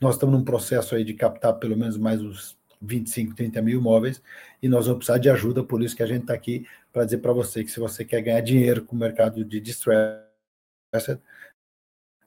[0.00, 4.22] nós estamos num processo aí de captar pelo menos mais uns 25, 30 mil imóveis,
[4.62, 7.18] e nós vamos precisar de ajuda, por isso que a gente está aqui para dizer
[7.18, 11.20] para você que se você quer ganhar dinheiro com o mercado de distressed,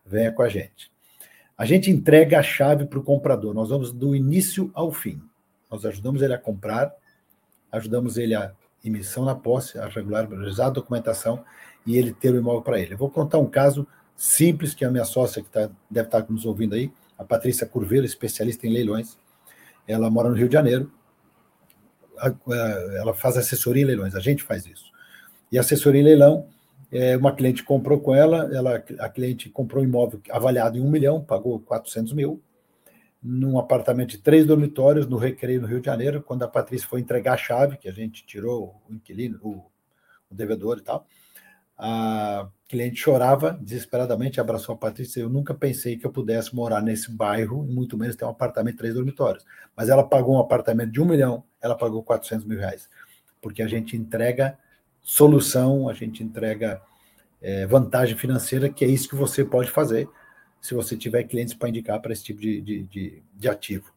[0.06, 0.92] venha com a gente.
[1.58, 5.22] A gente entrega a chave para o comprador, nós vamos do início ao fim.
[5.72, 6.94] Nós ajudamos ele a comprar,
[7.74, 11.44] ajudamos ele a emissão na posse, a regularizar a documentação
[11.86, 12.94] e ele ter o imóvel para ele.
[12.94, 16.46] Eu vou contar um caso simples que a minha sócia, que tá, deve estar nos
[16.46, 19.18] ouvindo aí, a Patrícia Curveiro, especialista em leilões,
[19.88, 20.92] ela mora no Rio de Janeiro,
[22.96, 24.92] ela faz assessoria em leilões, a gente faz isso.
[25.52, 26.48] E assessoria em leilão,
[26.92, 30.90] é, uma cliente comprou com ela, ela, a cliente comprou um imóvel avaliado em um
[30.90, 32.42] milhão, pagou 400 mil,
[33.24, 37.00] num apartamento de três dormitórios no Recreio, no Rio de Janeiro, quando a Patrícia foi
[37.00, 39.64] entregar a chave, que a gente tirou o inquilino, o,
[40.30, 41.08] o devedor e tal,
[41.78, 45.22] a cliente chorava desesperadamente, abraçou a Patrícia.
[45.22, 48.80] Eu nunca pensei que eu pudesse morar nesse bairro, muito menos ter um apartamento de
[48.80, 49.46] três dormitórios.
[49.76, 52.90] Mas ela pagou um apartamento de um milhão, ela pagou 400 mil reais,
[53.42, 54.58] porque a gente entrega
[55.02, 56.82] solução, a gente entrega
[57.42, 60.10] é, vantagem financeira, que é isso que você pode fazer
[60.64, 63.94] se você tiver clientes para indicar para esse tipo de, de, de, de ativo.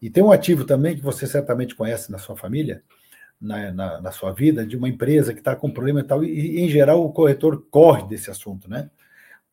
[0.00, 2.82] E tem um ativo também que você certamente conhece na sua família,
[3.38, 6.60] na, na, na, sua vida de uma empresa que está com problema e tal, e,
[6.60, 8.90] em geral o corretor corre desse assunto, né?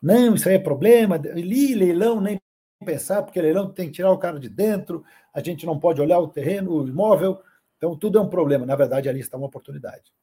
[0.02, 2.39] Não, isso aí é problema, li leilão, nem
[2.86, 6.19] pensar, porque leilão tem que tirar o cara de dentro, a gente não pode olhar
[6.19, 7.41] o terreno, o imóvel,
[7.78, 8.65] então tudo é um problema.
[8.65, 10.13] Na verdade, ali está uma oportunidade.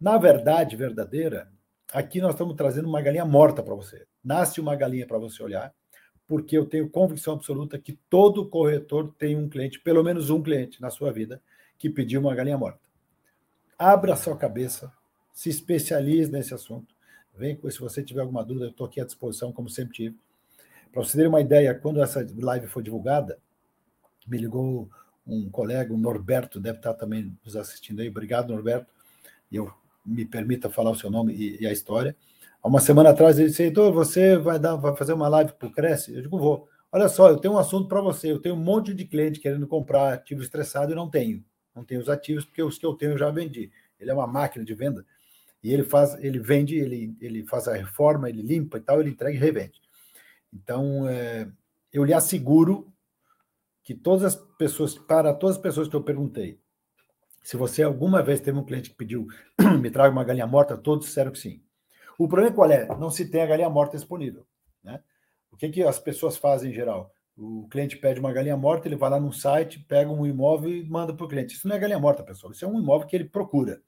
[0.00, 1.48] Na verdade verdadeira,
[1.92, 4.06] aqui nós estamos trazendo uma galinha morta para você.
[4.22, 5.72] Nasce uma galinha para você olhar,
[6.26, 10.80] porque eu tenho convicção absoluta que todo corretor tem um cliente, pelo menos um cliente
[10.80, 11.42] na sua vida,
[11.78, 12.80] que pediu uma galinha morta.
[13.78, 14.92] Abra sua cabeça,
[15.32, 16.94] se especialize nesse assunto.
[17.34, 20.18] Vem com se você tiver alguma dúvida, eu estou aqui à disposição, como sempre tive.
[20.92, 23.38] Para você ter uma ideia, quando essa live foi divulgada,
[24.26, 24.90] me ligou
[25.26, 28.08] um colega, o Norberto, deve estar também nos assistindo aí.
[28.08, 28.92] Obrigado, Norberto.
[29.50, 29.72] E eu
[30.04, 32.16] me permita falar o seu nome e, e a história.
[32.62, 35.68] Há uma semana atrás ele disse: Heitor, você vai, dar, vai fazer uma live para
[35.68, 36.14] o Cresce?
[36.14, 36.68] Eu digo: vou.
[36.92, 38.32] Olha só, eu tenho um assunto para você.
[38.32, 41.98] Eu tenho um monte de cliente querendo comprar ativo estressado e não tenho não tem
[41.98, 43.70] os ativos, porque os que eu tenho eu já vendi.
[43.98, 45.04] Ele é uma máquina de venda
[45.62, 49.10] e ele faz, ele vende, ele, ele faz a reforma, ele limpa e tal, ele
[49.10, 49.80] entrega e revende.
[50.52, 51.48] Então, é,
[51.92, 52.92] eu lhe asseguro
[53.82, 56.58] que todas as pessoas, para todas as pessoas que eu perguntei,
[57.42, 59.26] se você alguma vez teve um cliente que pediu,
[59.80, 61.62] me traga uma galinha morta, todos disseram que sim.
[62.18, 62.86] O problema qual é?
[62.98, 64.46] Não se tem a galinha morta disponível.
[64.84, 65.00] Né?
[65.50, 67.12] O que, que as pessoas fazem em geral?
[67.36, 70.84] O cliente pede uma galinha morta, ele vai lá no site, pega um imóvel e
[70.84, 71.54] manda para o cliente.
[71.54, 72.52] Isso não é galinha morta, pessoal.
[72.52, 73.80] Isso é um imóvel que ele procura.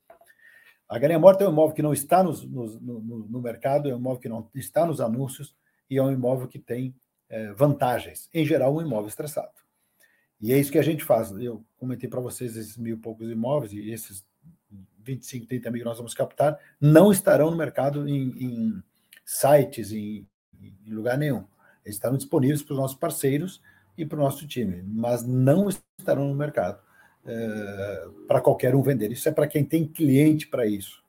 [0.89, 3.99] A galinha morta é um imóvel que não está no, no, no mercado, é um
[3.99, 5.55] imóvel que não está nos anúncios
[5.91, 6.95] e é um imóvel que tem
[7.29, 8.31] é, vantagens.
[8.33, 9.53] Em geral, um imóvel estressado.
[10.41, 11.31] E é isso que a gente faz.
[11.33, 14.25] Eu comentei para vocês esses mil e poucos imóveis e esses
[15.01, 18.83] 25, 30 mil que nós vamos captar não estarão no mercado em, em
[19.25, 20.25] sites, em,
[20.61, 21.45] em lugar nenhum.
[21.85, 23.61] Eles estarão disponíveis para os nossos parceiros
[23.99, 26.81] e para o nosso time, mas não estarão no mercado
[27.27, 29.11] é, para qualquer um vender.
[29.11, 31.03] Isso é para quem tem cliente para isso.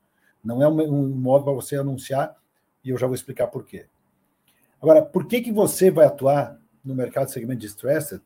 [0.43, 2.35] Não é um, modo para você anunciar
[2.83, 3.85] e eu já vou explicar por quê.
[4.81, 8.23] Agora, por que, que você vai atuar no mercado de segmento de stressed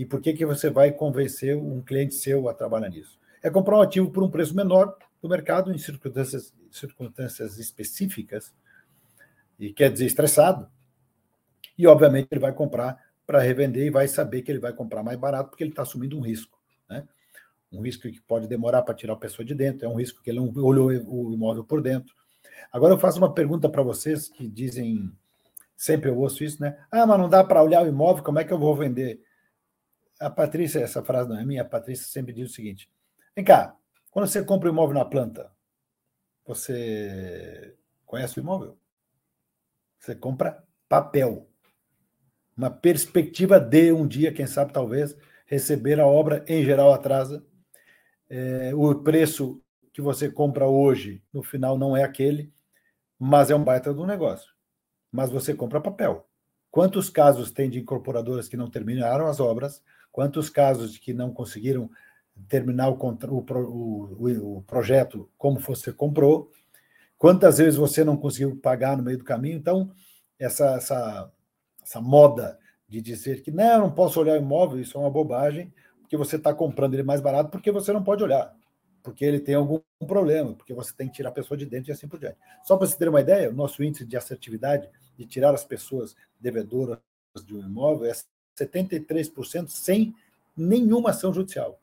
[0.00, 3.18] e por que, que você vai convencer um cliente seu a trabalhar nisso?
[3.42, 8.50] É comprar um ativo por um preço menor do mercado em circunstâncias, circunstâncias específicas,
[9.58, 10.66] e quer dizer estressado,
[11.76, 15.18] e, obviamente, ele vai comprar para revender e vai saber que ele vai comprar mais
[15.18, 16.58] barato porque ele está assumindo um risco.
[16.88, 17.06] Né?
[17.70, 20.30] Um risco que pode demorar para tirar a pessoa de dentro, é um risco que
[20.30, 22.14] ele não olhou o imóvel por dentro.
[22.72, 25.12] Agora eu faço uma pergunta para vocês que dizem,
[25.76, 26.78] sempre eu ouço isso, né?
[26.90, 29.20] Ah, mas não dá para olhar o imóvel, como é que eu vou vender?
[30.20, 32.88] A Patrícia, essa frase não é minha, a Patrícia sempre diz o seguinte:
[33.34, 33.74] vem cá,
[34.10, 35.50] quando você compra um imóvel na planta,
[36.46, 38.78] você conhece o imóvel?
[39.98, 41.50] Você compra papel
[42.60, 47.42] uma perspectiva de um dia, quem sabe, talvez, receber a obra, em geral atrasa.
[48.28, 49.62] É, o preço
[49.94, 52.52] que você compra hoje, no final, não é aquele,
[53.18, 54.52] mas é um baita do negócio.
[55.10, 56.28] Mas você compra papel.
[56.70, 59.82] Quantos casos tem de incorporadoras que não terminaram as obras?
[60.12, 61.90] Quantos casos de que não conseguiram
[62.48, 66.50] terminar o, o, o, projeto como você comprou?
[67.18, 69.56] Quantas vezes você não conseguiu pagar no meio do caminho?
[69.56, 69.90] Então,
[70.38, 71.30] essa, essa
[71.82, 75.72] essa moda de dizer que não, não posso olhar o imóvel, isso é uma bobagem,
[76.00, 78.54] porque você está comprando ele mais barato porque você não pode olhar,
[79.02, 81.92] porque ele tem algum problema, porque você tem que tirar a pessoa de dentro e
[81.92, 82.38] assim por diante.
[82.64, 86.14] Só para você ter uma ideia, o nosso índice de assertividade de tirar as pessoas
[86.38, 86.98] devedoras
[87.44, 88.14] de um imóvel é
[88.64, 90.14] 73% sem
[90.56, 91.80] nenhuma ação judicial.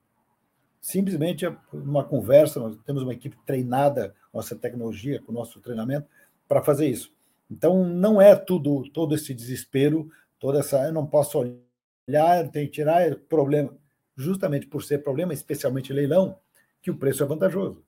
[0.80, 6.08] Simplesmente uma conversa, nós temos uma equipe treinada, nossa tecnologia, com o nosso treinamento,
[6.48, 7.12] para fazer isso.
[7.50, 10.10] Então, não é tudo, todo esse desespero,
[10.40, 10.86] toda essa.
[10.86, 13.76] Eu não posso olhar, tem que tirar é problema.
[14.16, 16.40] Justamente por ser problema, especialmente leilão,
[16.82, 17.84] que o preço é vantajoso.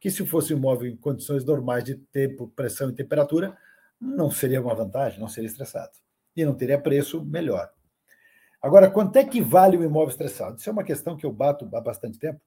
[0.00, 3.56] Que se fosse um imóvel em condições normais de tempo, pressão e temperatura,
[4.00, 5.92] não seria uma vantagem, não seria estressado.
[6.36, 7.70] E não teria preço melhor.
[8.60, 10.58] Agora, quanto é que vale o imóvel estressado?
[10.58, 12.40] Isso é uma questão que eu bato há bastante tempo.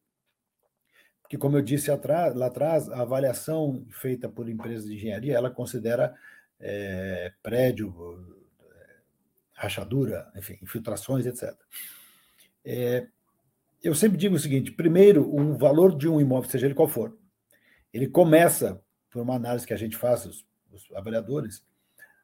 [1.22, 5.50] Porque, como eu disse atrás, lá atrás, a avaliação feita por empresas de engenharia, ela
[5.50, 6.14] considera
[6.60, 7.94] é, prédio,
[9.54, 11.56] rachadura, enfim, infiltrações, etc.
[12.66, 13.08] É,
[13.84, 17.18] eu sempre digo o seguinte: primeiro, o valor de um imóvel, seja ele qual for,
[17.94, 21.64] ele começa por uma análise que a gente faz, os, os avaliadores,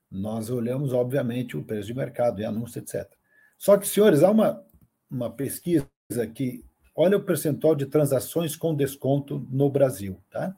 [0.10, 3.16] nós olhamos, obviamente, o preço de mercado e anúncio, etc.
[3.58, 4.63] Só que, senhores, há uma,
[5.10, 5.88] uma pesquisa
[6.34, 6.63] que
[6.96, 10.56] olha o percentual de transações com desconto no Brasil, tá?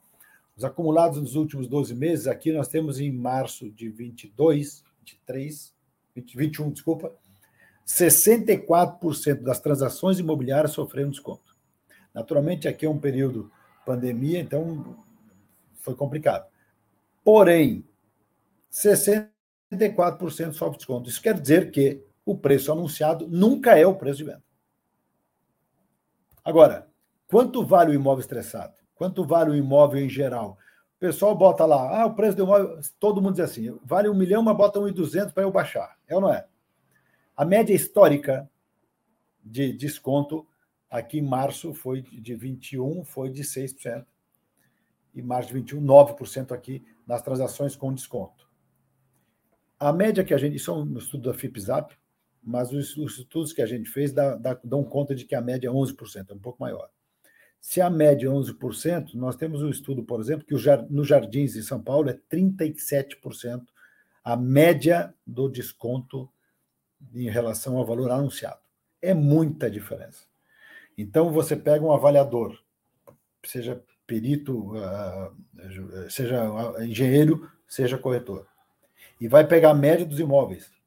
[0.56, 5.74] Os acumulados nos últimos 12 meses, aqui nós temos em março de 22, 23,
[6.16, 7.14] 20, 21, desculpa,
[7.88, 11.56] 64% das transações imobiliárias sofreram desconto.
[12.14, 13.50] Naturalmente, aqui é um período
[13.86, 14.98] pandemia, então
[15.76, 16.46] foi complicado.
[17.24, 17.84] Porém,
[18.72, 21.10] 64% sofre desconto.
[21.10, 24.44] Isso quer dizer que o preço anunciado nunca é o preço de venda.
[26.44, 26.88] Agora,
[27.28, 28.74] quanto vale o imóvel estressado?
[28.96, 30.58] Quanto vale o imóvel em geral?
[30.98, 34.16] O pessoal bota lá, ah, o preço do imóvel, todo mundo diz assim, vale um
[34.16, 35.98] milhão, mas bota um e duzentos para eu baixar.
[36.08, 36.46] É ou não é?
[37.36, 38.50] A média histórica
[39.44, 40.46] de desconto
[40.90, 44.06] aqui em março foi de 21, foi de 6%.
[45.16, 48.48] E março de 21, 9% aqui nas transações com desconto.
[49.80, 51.98] A média que a gente, isso é um estudo da FIPZAP,
[52.50, 55.42] mas os, os estudos que a gente fez dá, dá, dão conta de que a
[55.42, 56.90] média é 11%, é um pouco maior.
[57.62, 60.56] Se a média é 11%, nós temos um estudo, por exemplo, que
[60.90, 63.62] no Jardins em São Paulo é 37%
[64.24, 66.28] a média do desconto
[67.14, 68.60] em relação ao valor anunciado.
[69.00, 70.24] É muita diferença.
[70.98, 72.60] Então, você pega um avaliador,
[73.46, 75.32] seja perito, ah,
[76.10, 76.48] seja
[76.80, 78.48] engenheiro, seja corretor,
[79.22, 80.79] e vai pegar a média dos imóveis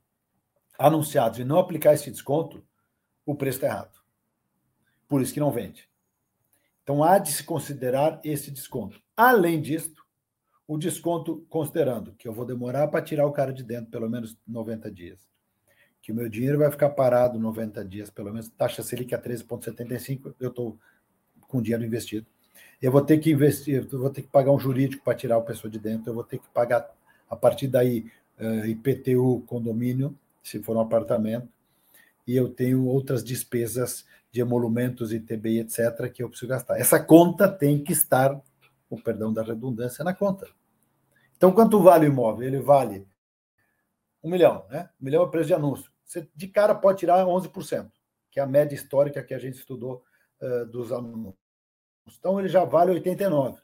[0.79, 2.65] anunciados e não aplicar esse desconto,
[3.25, 4.01] o preço está errado.
[5.09, 5.89] Por isso que não vende.
[6.83, 9.01] Então, há de se considerar esse desconto.
[9.17, 9.95] Além disso,
[10.67, 14.37] o desconto, considerando que eu vou demorar para tirar o cara de dentro pelo menos
[14.47, 15.21] 90 dias,
[16.01, 20.35] que o meu dinheiro vai ficar parado 90 dias, pelo menos taxa Selic a 13,75,
[20.41, 20.79] eu estou
[21.43, 22.27] com dinheiro investido.
[22.81, 25.43] Eu vou ter que investir, eu vou ter que pagar um jurídico para tirar o
[25.43, 26.91] pessoa de dentro, eu vou ter que pagar
[27.31, 31.49] a partir daí uh, IPTU, condomínio, se for um apartamento,
[32.27, 36.79] e eu tenho outras despesas de emolumentos, ITBI, etc., que eu preciso gastar.
[36.79, 38.41] Essa conta tem que estar,
[38.89, 40.49] o perdão da redundância, na conta.
[41.37, 42.47] Então, quanto vale o imóvel?
[42.47, 43.07] Ele vale
[44.23, 44.89] um milhão, né?
[45.01, 45.91] Um milhão é o preço de anúncio.
[46.05, 47.91] Você de cara pode tirar 11%,
[48.31, 50.03] que é a média histórica que a gente estudou
[50.41, 51.37] uh, dos anúncios.
[52.19, 53.61] Então, ele já vale 89.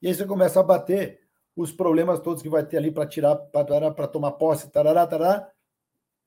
[0.00, 1.20] E aí você começa a bater
[1.54, 5.50] os problemas todos que vai ter ali para tirar, para tomar posse, tarará, tarará,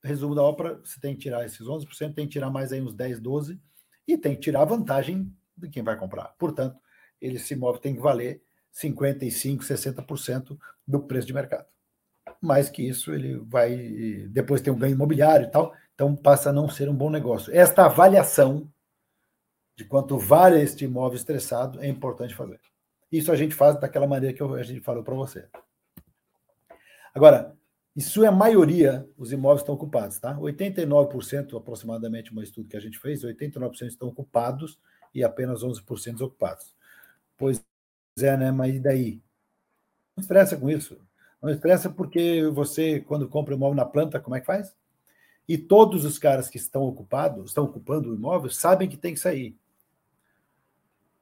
[0.04, 2.94] resumo da ópera, você tem que tirar esses 11%, tem que tirar mais aí uns
[2.94, 3.60] 10, 12,
[4.06, 6.34] e tem que tirar a vantagem de quem vai comprar.
[6.38, 6.78] Portanto,
[7.20, 8.42] ele se move, tem que valer
[8.74, 11.66] 55%, 60% do preço de mercado.
[12.40, 14.28] Mais que isso, ele vai.
[14.30, 17.54] Depois tem um ganho imobiliário e tal, então passa a não ser um bom negócio.
[17.54, 18.70] Esta avaliação
[19.76, 22.60] de quanto vale este imóvel estressado é importante fazer.
[23.10, 25.48] Isso a gente faz daquela maneira que a gente falou para você.
[27.14, 27.56] Agora,
[27.96, 30.36] isso é a maioria, os imóveis estão ocupados, tá?
[30.36, 34.80] 89% aproximadamente, um estudo que a gente fez, 89% estão ocupados
[35.14, 36.74] e apenas 11% desocupados.
[37.38, 37.64] Pois
[38.18, 38.50] é, né?
[38.50, 39.22] Mas e daí?
[40.16, 40.98] Não estressa com isso.
[41.40, 44.74] Não estressa porque você, quando compra um imóvel na planta, como é que faz?
[45.46, 49.20] E todos os caras que estão ocupados, estão ocupando o imóvel, sabem que tem que
[49.20, 49.56] sair.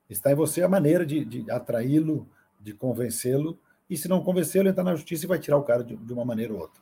[0.08, 3.58] Está em você a maneira de, de atraí-lo, de convencê-lo
[3.92, 6.12] e se não convencer, ele entra na justiça e vai tirar o cara de, de
[6.12, 6.80] uma maneira ou outra.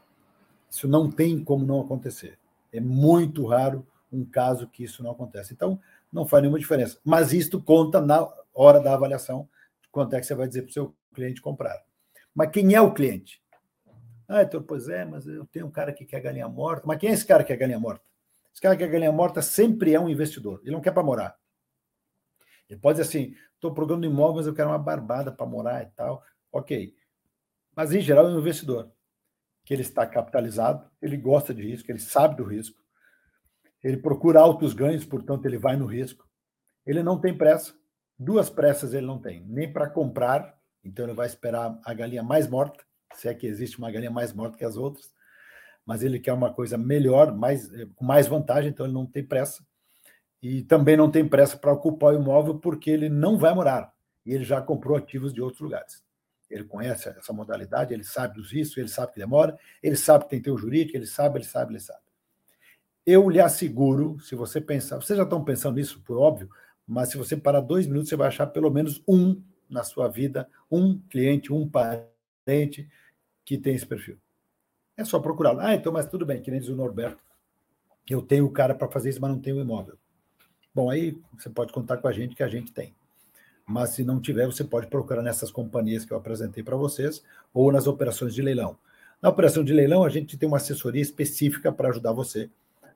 [0.71, 2.39] Isso não tem como não acontecer.
[2.73, 5.53] É muito raro um caso que isso não acontece.
[5.53, 5.81] Então,
[6.13, 6.99] não faz nenhuma diferença.
[7.05, 9.49] Mas isto conta na hora da avaliação
[9.83, 11.83] de quanto é que você vai dizer para o seu cliente comprar.
[12.33, 13.43] Mas quem é o cliente?
[14.29, 16.85] Ah, então, pois é, mas eu tenho um cara que quer galinha morta.
[16.87, 18.05] Mas quem é esse cara que quer galinha morta?
[18.53, 20.61] Esse cara que quer galinha morta sempre é um investidor.
[20.63, 21.37] Ele não quer para morar.
[22.69, 25.87] Ele pode dizer assim: estou procurando imóvel, mas eu quero uma barbada para morar e
[25.87, 26.23] tal.
[26.53, 26.95] Ok.
[27.81, 28.93] Mas, em geral, é um investidor
[29.65, 32.79] que ele está capitalizado, ele gosta de risco, ele sabe do risco,
[33.83, 36.29] ele procura altos ganhos, portanto, ele vai no risco.
[36.85, 37.73] Ele não tem pressa.
[38.19, 40.55] Duas pressas ele não tem, nem para comprar,
[40.85, 44.31] então ele vai esperar a galinha mais morta, se é que existe uma galinha mais
[44.31, 45.11] morta que as outras,
[45.87, 49.65] mas ele quer uma coisa melhor, mais, com mais vantagem, então ele não tem pressa.
[50.43, 53.91] E também não tem pressa para ocupar o imóvel porque ele não vai morar.
[54.27, 56.10] E ele já comprou ativos de outros lugares.
[56.51, 60.31] Ele conhece essa modalidade, ele sabe dos riscos, ele sabe que demora, ele sabe que
[60.31, 62.01] tem teu jurídico, ele sabe, ele sabe, ele sabe.
[63.07, 66.51] Eu lhe asseguro, se você pensar, vocês já estão pensando nisso, por óbvio,
[66.87, 70.49] mas se você parar dois minutos, você vai achar pelo menos um na sua vida,
[70.71, 72.91] um cliente, um parente
[73.45, 74.19] que tem esse perfil.
[74.97, 75.59] É só procurar.
[75.61, 77.23] Ah, então, mas tudo bem, que nem diz o Norberto.
[78.09, 79.97] Eu tenho o cara para fazer isso, mas não tenho o imóvel.
[80.75, 82.95] Bom, aí você pode contar com a gente que a gente tem.
[83.71, 87.23] Mas se não tiver, você pode procurar nessas companhias que eu apresentei para vocês
[87.55, 88.77] ou nas operações de leilão.
[89.23, 92.51] Na operação de leilão, a gente tem uma assessoria específica para ajudar você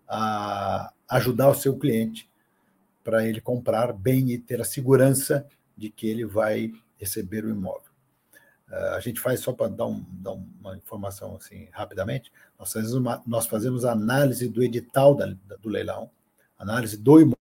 [0.08, 2.28] a ajudar o seu cliente
[3.04, 5.46] para ele comprar bem e ter a segurança
[5.76, 7.92] de que ele vai receber o imóvel.
[8.68, 12.32] Uh, a gente faz só para dar, um, dar, uma informação assim rapidamente.
[12.58, 15.26] Nós fazemos, uma, nós fazemos análise do edital da,
[15.60, 16.10] do leilão,
[16.58, 17.34] análise do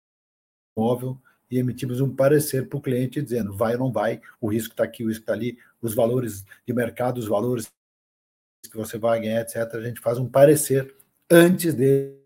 [0.76, 1.18] imóvel
[1.52, 4.84] e emitimos um parecer para o cliente dizendo vai ou não vai, o risco está
[4.84, 7.70] aqui, o risco está ali, os valores de mercado, os valores
[8.62, 9.56] que você vai ganhar, etc.
[9.74, 10.96] A gente faz um parecer
[11.30, 12.16] antes de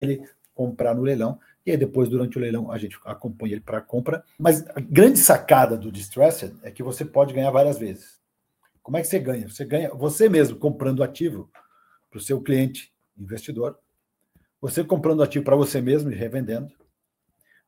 [0.00, 3.82] ele comprar no leilão, e aí depois, durante o leilão, a gente acompanha ele para
[3.82, 4.24] compra.
[4.38, 8.18] Mas a grande sacada do Distressed é que você pode ganhar várias vezes.
[8.82, 9.46] Como é que você ganha?
[9.46, 11.50] Você ganha você mesmo comprando ativo
[12.10, 13.78] para o seu cliente investidor,
[14.60, 16.74] você comprando ativo para você mesmo e revendendo,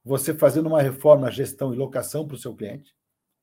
[0.04, 2.94] você fazendo uma reforma, gestão e locação para o seu cliente,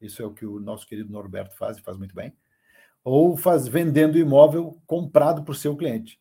[0.01, 2.33] isso é o que o nosso querido Norberto faz e faz muito bem,
[3.03, 6.19] ou faz vendendo imóvel comprado para o seu cliente.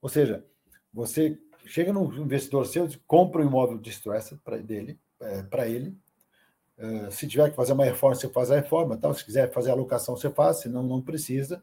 [0.00, 0.44] Ou seja,
[0.92, 5.96] você chega num investidor seu, compra um imóvel distressed para dele, é, para ele.
[6.78, 8.96] Uh, se tiver que fazer uma reforma, você faz a reforma.
[8.96, 9.12] Tal.
[9.12, 11.62] Se quiser fazer a locação, você faz, senão não precisa.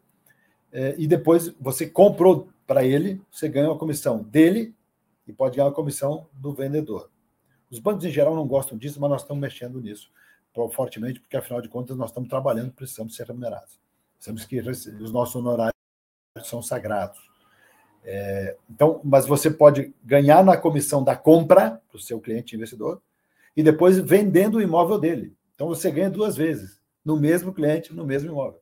[0.72, 4.76] É, e depois você comprou para ele, você ganha uma comissão dele
[5.28, 7.09] e pode ganhar uma comissão do vendedor.
[7.70, 10.09] Os bancos, em geral, não gostam disso, mas nós estamos mexendo nisso
[10.72, 13.80] fortemente, porque, afinal de contas, nós estamos trabalhando, precisamos ser remunerados.
[14.15, 15.74] Precisamos que os nossos honorários
[16.43, 17.20] são sagrados.
[18.03, 23.01] É, então, mas você pode ganhar na comissão da compra para o seu cliente investidor
[23.55, 25.36] e depois vendendo o imóvel dele.
[25.53, 28.61] Então você ganha duas vezes, no mesmo cliente, no mesmo imóvel.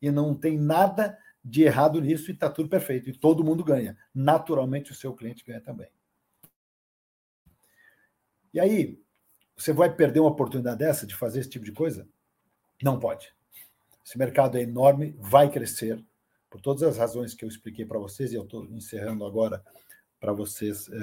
[0.00, 3.10] E não tem nada de errado nisso e está tudo perfeito.
[3.10, 3.96] E todo mundo ganha.
[4.14, 5.88] Naturalmente o seu cliente ganha também.
[8.52, 9.02] E aí,
[9.56, 12.08] você vai perder uma oportunidade dessa de fazer esse tipo de coisa?
[12.82, 13.34] Não pode.
[14.04, 16.02] Esse mercado é enorme, vai crescer
[16.50, 19.64] por todas as razões que eu expliquei para vocês, e eu estou encerrando agora
[20.20, 20.98] para vocês, estou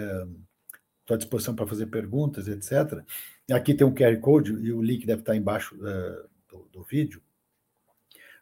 [1.10, 3.04] é, à disposição para fazer perguntas, etc.
[3.52, 7.22] Aqui tem um QR Code e o link deve estar embaixo é, do, do, vídeo.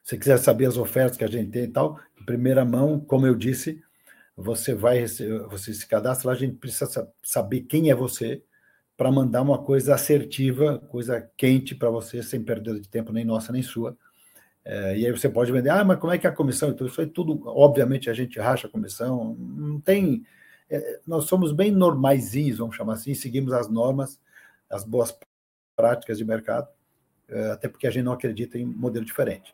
[0.09, 3.27] Se quiser saber as ofertas que a gente tem e tal, em primeira mão, como
[3.27, 3.79] eu disse,
[4.35, 8.41] você vai você se cadastra lá, a gente precisa saber quem é você
[8.97, 13.53] para mandar uma coisa assertiva, coisa quente para você, sem perda de tempo nem nossa
[13.53, 13.95] nem sua
[14.65, 16.69] é, e aí você pode vender, ah, mas como é que é a comissão?
[16.69, 20.23] Então, isso aí tudo, obviamente, a gente racha a comissão, não tem.
[20.69, 24.19] É, nós somos bem normaizinhos, vamos chamar assim, seguimos as normas,
[24.67, 25.15] as boas
[25.75, 26.67] práticas de mercado,
[27.27, 29.53] é, até porque a gente não acredita em modelo diferente.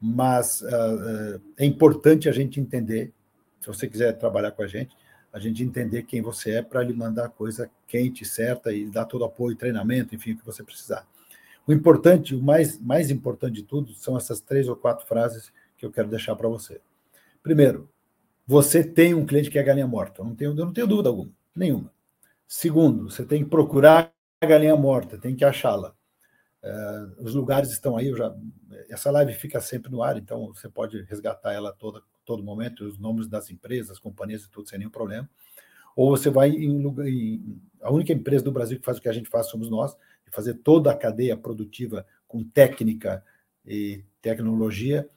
[0.00, 3.12] Mas uh, é importante a gente entender,
[3.60, 4.96] se você quiser trabalhar com a gente,
[5.32, 9.04] a gente entender quem você é para lhe mandar a coisa quente, certa e dar
[9.04, 11.06] todo o apoio, treinamento, enfim, o que você precisar.
[11.66, 15.84] O importante, o mais, mais importante de tudo, são essas três ou quatro frases que
[15.84, 16.80] eu quero deixar para você.
[17.42, 17.88] Primeiro,
[18.46, 20.22] você tem um cliente que é galinha morta.
[20.22, 21.92] Eu não tenho, eu não tenho dúvida alguma, nenhuma.
[22.46, 25.94] Segundo, você tem que procurar a galinha morta, tem que achá-la.
[26.62, 28.34] Uh, os lugares estão aí, já,
[28.88, 32.98] essa live fica sempre no ar, então você pode resgatar ela toda, todo momento, os
[32.98, 35.28] nomes das empresas, companhias e tudo, sem nenhum problema.
[35.94, 39.12] Ou você vai em, em a única empresa do Brasil que faz o que a
[39.12, 43.24] gente faz somos nós, de fazer toda a cadeia produtiva com técnica
[43.64, 45.08] e tecnologia,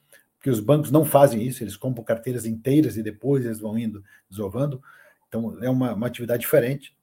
[0.41, 4.03] que os bancos não fazem isso, eles compram carteiras inteiras e depois eles vão indo
[4.29, 4.81] desovando.
[5.27, 6.95] Então, é uma, uma atividade diferente.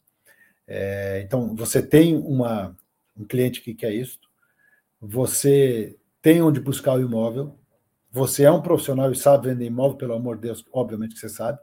[0.66, 2.76] É, então, você tem uma,
[3.16, 4.18] um cliente que quer isso,
[5.00, 7.56] você tem onde buscar o imóvel,
[8.10, 11.28] você é um profissional e sabe vender imóvel, pelo amor de Deus, obviamente que você
[11.28, 11.58] sabe.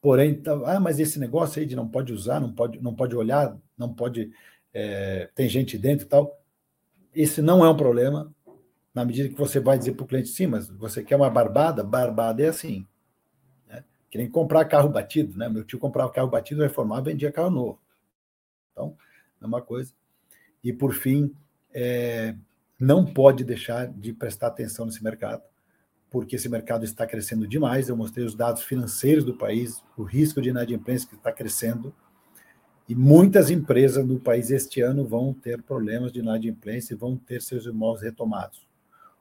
[0.00, 3.14] Porém, tá, ah, mas esse negócio aí de não pode usar, não pode, não pode
[3.14, 4.32] olhar, não pode
[4.72, 6.40] é, tem gente dentro e tal.
[7.14, 8.32] Esse não é um problema.
[8.94, 11.84] na medida que você vai dizer para o cliente, sim, mas você quer uma barbada?
[11.84, 12.86] Barbada é assim.
[13.68, 13.84] Né?
[14.10, 15.48] Que nem comprar carro batido, né?
[15.48, 17.80] Meu tio comprava carro batido, reformava, vendia carro novo.
[18.72, 18.96] Então,
[19.40, 19.92] é uma coisa.
[20.62, 21.34] E, por fim,
[21.72, 22.34] é,
[22.78, 25.42] não pode deixar de prestar atenção nesse mercado,
[26.10, 27.88] porque esse mercado está crescendo demais.
[27.88, 31.94] Eu mostrei os dados financeiros do país, o risco de inadimplência que está crescendo,
[32.88, 37.40] e muitas empresas no país este ano vão ter problemas de inadimplência e vão ter
[37.40, 38.66] seus imóveis retomados.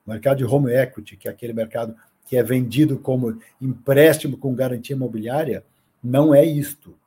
[0.03, 1.95] O mercado de home equity, que é aquele mercado
[2.25, 5.63] que é vendido como empréstimo com garantia imobiliária,
[6.03, 6.97] não é isto.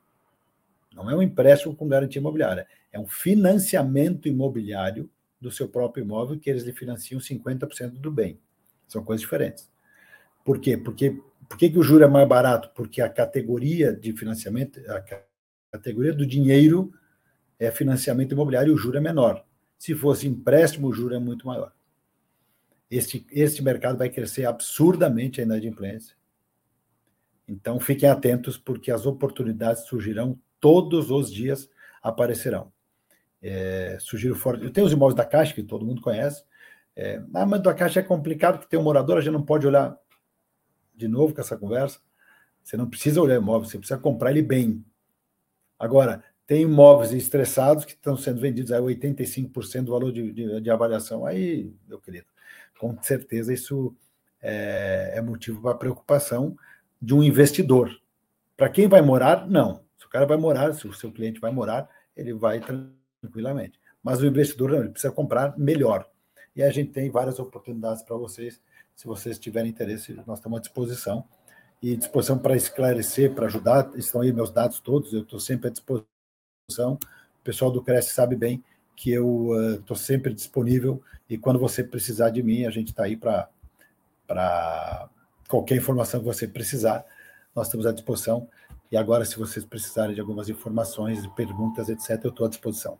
[0.94, 5.10] Não é um empréstimo com garantia imobiliária, é um financiamento imobiliário
[5.42, 8.38] do seu próprio imóvel que eles lhe financiam 50% do bem.
[8.86, 9.68] São coisas diferentes.
[10.44, 10.76] Por quê?
[10.76, 12.70] Porque por que, que o juro é mais barato?
[12.74, 15.04] Porque a categoria de financiamento, a
[15.70, 16.90] categoria do dinheiro
[17.58, 19.44] é financiamento imobiliário e o juro é menor.
[19.76, 21.74] Se fosse empréstimo, o juro é muito maior.
[22.90, 26.16] Este, este mercado vai crescer absurdamente a inadimplência.
[27.46, 31.68] Então, fiquem atentos, porque as oportunidades surgirão todos os dias,
[32.02, 32.71] aparecerão.
[33.42, 34.64] É, sugiro forte.
[34.64, 36.44] Eu tenho os imóveis da Caixa, que todo mundo conhece.
[36.94, 39.66] É, ah, mas da Caixa é complicado, porque tem um morador, a gente não pode
[39.66, 39.96] olhar
[40.94, 42.00] de novo com essa conversa.
[42.62, 44.84] Você não precisa olhar imóvel, você precisa comprar ele bem.
[45.78, 50.70] Agora, tem imóveis estressados que estão sendo vendidos a 85% do valor de, de, de
[50.70, 51.26] avaliação.
[51.26, 52.26] Aí, meu querido,
[52.78, 53.96] com certeza isso
[54.40, 56.56] é, é motivo para preocupação
[57.00, 57.90] de um investidor.
[58.56, 59.82] Para quem vai morar, não.
[59.98, 62.60] Se o cara vai morar, se o seu cliente vai morar, ele vai
[63.22, 63.80] tranquilamente.
[64.02, 66.06] Mas o investidor não, precisa comprar melhor.
[66.54, 68.60] E a gente tem várias oportunidades para vocês.
[68.94, 71.24] Se vocês tiverem interesse, nós estamos à disposição.
[71.80, 73.90] E disposição para esclarecer, para ajudar.
[73.94, 76.98] Estão aí meus dados todos, eu estou sempre à disposição.
[77.40, 78.62] O pessoal do Cresce sabe bem
[78.94, 81.02] que eu estou uh, sempre disponível
[81.32, 83.48] e quando você precisar de mim, a gente está aí para
[85.48, 87.06] qualquer informação que você precisar,
[87.54, 88.46] nós estamos à disposição.
[88.90, 92.98] E agora, se vocês precisarem de algumas informações, perguntas, etc., eu estou à disposição.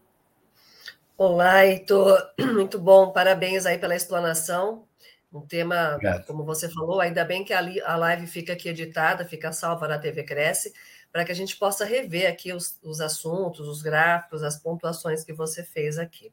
[1.24, 2.20] Olá, Heitor,
[2.52, 4.88] muito bom, parabéns aí pela explanação.
[5.32, 6.26] Um tema, Obrigado.
[6.26, 10.24] como você falou, ainda bem que a live fica aqui editada, fica salva na TV
[10.24, 10.74] Cresce
[11.12, 15.32] para que a gente possa rever aqui os, os assuntos, os gráficos, as pontuações que
[15.32, 16.32] você fez aqui.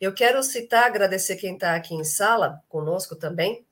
[0.00, 3.66] Eu quero citar, agradecer quem está aqui em sala conosco também.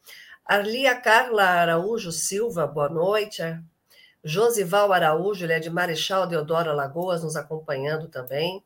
[0.44, 3.42] Arlia Carla Araújo Silva, boa noite.
[4.24, 8.60] Josival Araújo, ele é de Marechal Deodoro Alagoas, nos acompanhando também.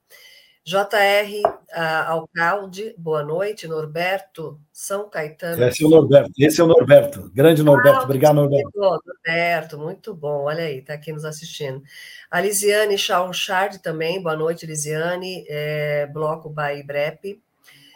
[0.64, 3.66] JR uh, Alcalde, boa noite.
[3.66, 5.64] Norberto São Caetano.
[5.64, 7.30] Esse é o Norberto, esse é o Norberto.
[7.34, 8.70] Grande Norberto, ah, obrigado, Norberto.
[8.76, 11.82] Norberto, muito bom, olha aí, está aqui nos assistindo.
[12.30, 17.42] A Lisiane Chauchard também, boa noite, Lisiane, é, Bloco Bahia Brep.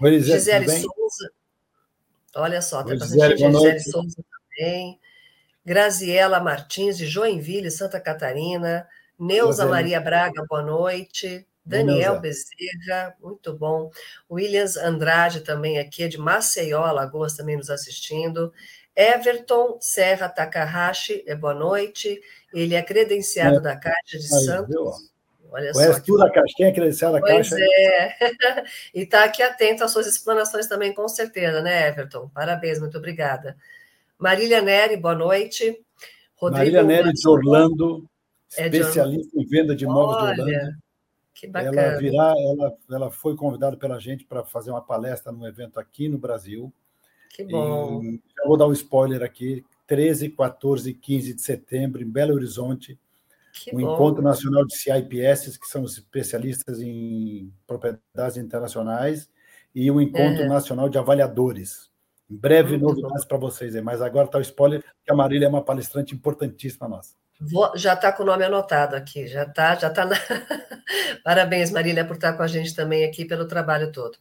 [0.03, 1.31] Oi, Gisele, Gisele Souza,
[2.35, 4.25] olha só, está assistindo Gisele Souza
[4.57, 4.99] também.
[5.65, 8.89] Graziela Martins, de Joinville, Santa Catarina.
[9.19, 11.47] Neuza Maria Braga, boa noite.
[11.67, 13.91] Daniel Bezerra, muito bom.
[14.31, 18.53] Williams Andrade também aqui, é de Maceió, Alagoas, também nos assistindo.
[18.95, 22.21] Everton Serra Takahashi, é boa noite.
[22.55, 23.61] Ele é credenciado é.
[23.61, 24.69] da Caixa de Aí, Santos.
[24.69, 24.93] Viu?
[25.51, 26.01] Olha Conhece só.
[26.01, 27.57] tudo a Caixa, quem é credenciado da Caixa?
[27.57, 28.17] Pois é.
[28.95, 32.31] e está aqui atento às suas explanações também, com certeza, né, Everton?
[32.33, 33.57] Parabéns, muito obrigada.
[34.19, 35.79] Marília Neri, boa noite.
[36.37, 38.09] Rodrigo Marília Neri de Orlando,
[38.49, 39.45] especialista é de...
[39.45, 40.86] em venda de imóveis Olha, de Orlando.
[41.37, 41.83] Que bacana.
[41.83, 46.09] Ela virá, ela, ela foi convidada pela gente para fazer uma palestra num evento aqui
[46.09, 46.73] no Brasil.
[47.29, 48.03] Que bom.
[48.03, 52.33] E, eu vou dar um spoiler aqui: 13, 14 e 15 de setembro, em Belo
[52.33, 52.99] Horizonte,
[53.53, 53.95] que um bom.
[53.95, 59.29] encontro nacional de CIPS, que são especialistas em propriedades internacionais,
[59.75, 60.49] e um encontro é.
[60.49, 61.91] nacional de avaliadores.
[62.31, 65.45] Em breve, Muito novidades para vocês aí, mas agora está o spoiler, que a Marília
[65.45, 67.15] é uma palestrante importantíssima nossa.
[67.41, 70.07] Vou, já está com o nome anotado aqui, já está, já está.
[70.07, 70.17] Na...
[71.23, 74.17] Parabéns, Marília, por estar com a gente também aqui pelo trabalho todo.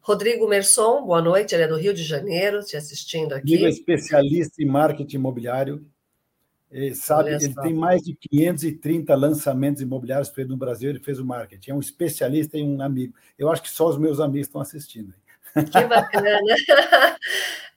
[0.00, 3.54] Rodrigo Merson, boa noite, ele é do Rio de Janeiro, te assistindo aqui.
[3.54, 5.84] Ele é especialista em marketing imobiliário.
[6.70, 11.24] Ele sabe, ele tem mais de 530 lançamentos imobiliários feitos no Brasil, ele fez o
[11.24, 11.70] marketing.
[11.70, 13.14] É um especialista e um amigo.
[13.38, 15.14] Eu acho que só os meus amigos estão assistindo.
[15.54, 16.38] Que bacana.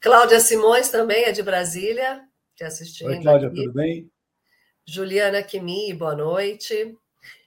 [0.02, 2.22] Cláudia Simões também é de Brasília,
[2.56, 3.10] te assistindo.
[3.10, 3.64] Oi, Cláudia, aqui.
[3.64, 4.10] tudo bem?
[4.92, 6.98] Juliana Kimi, boa noite.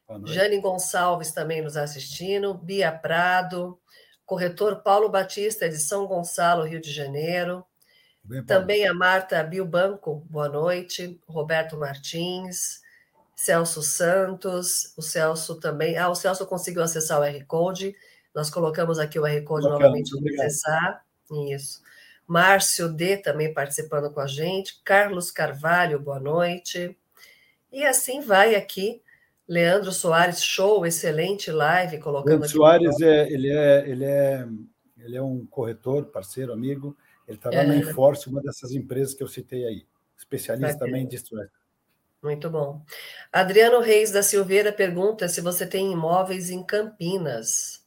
[0.06, 0.34] boa noite.
[0.34, 2.54] Jane Gonçalves também nos assistindo.
[2.54, 3.78] Bia Prado.
[4.24, 7.64] Corretor Paulo Batista, de São Gonçalo, Rio de Janeiro.
[8.24, 11.20] Bem, também a Marta Bilbanco, boa noite.
[11.26, 12.80] Roberto Martins.
[13.34, 14.94] Celso Santos.
[14.96, 15.98] O Celso também.
[15.98, 17.94] Ah, o Celso conseguiu acessar o R Code.
[18.34, 21.04] Nós colocamos aqui o R Code Bacana, novamente para acessar.
[21.50, 21.82] Isso.
[22.26, 26.96] Márcio D também participando com a gente, Carlos Carvalho, boa noite.
[27.72, 29.00] E assim vai aqui.
[29.48, 32.54] Leandro Soares, show, excelente live, colocando Leandro aqui.
[32.54, 34.48] Soares, é, ele, é, ele, é,
[34.98, 36.96] ele é um corretor, parceiro, amigo.
[37.26, 37.66] Ele está lá é.
[37.66, 39.86] na Enforce, uma dessas empresas que eu citei aí.
[40.16, 41.50] Especialista também em Distress.
[42.22, 42.84] Muito bom.
[43.32, 47.84] Adriano Reis da Silveira pergunta se você tem imóveis em Campinas.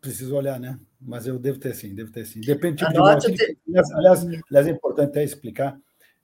[0.00, 0.78] Preciso olhar, né?
[1.00, 2.40] Mas eu devo ter sim, devo ter sim.
[2.40, 3.84] Depende do tipo Anote de imóvel.
[3.84, 3.92] Te...
[3.92, 5.76] Aliás, aliás, é importante até explicar.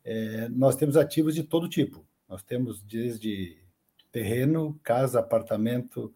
[0.05, 2.05] É, nós temos ativos de todo tipo.
[2.29, 3.57] Nós temos desde
[4.13, 6.13] terreno, casa, apartamento,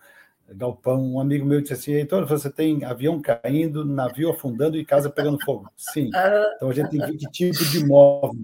[0.49, 1.15] galpão.
[1.15, 5.43] Um amigo meu disse assim: Heitor, você tem avião caindo, navio afundando e casa pegando
[5.45, 5.71] fogo.
[5.77, 6.11] Sim.
[6.15, 6.53] Ah.
[6.57, 8.41] Então a gente tem 20 tipos de imóvel.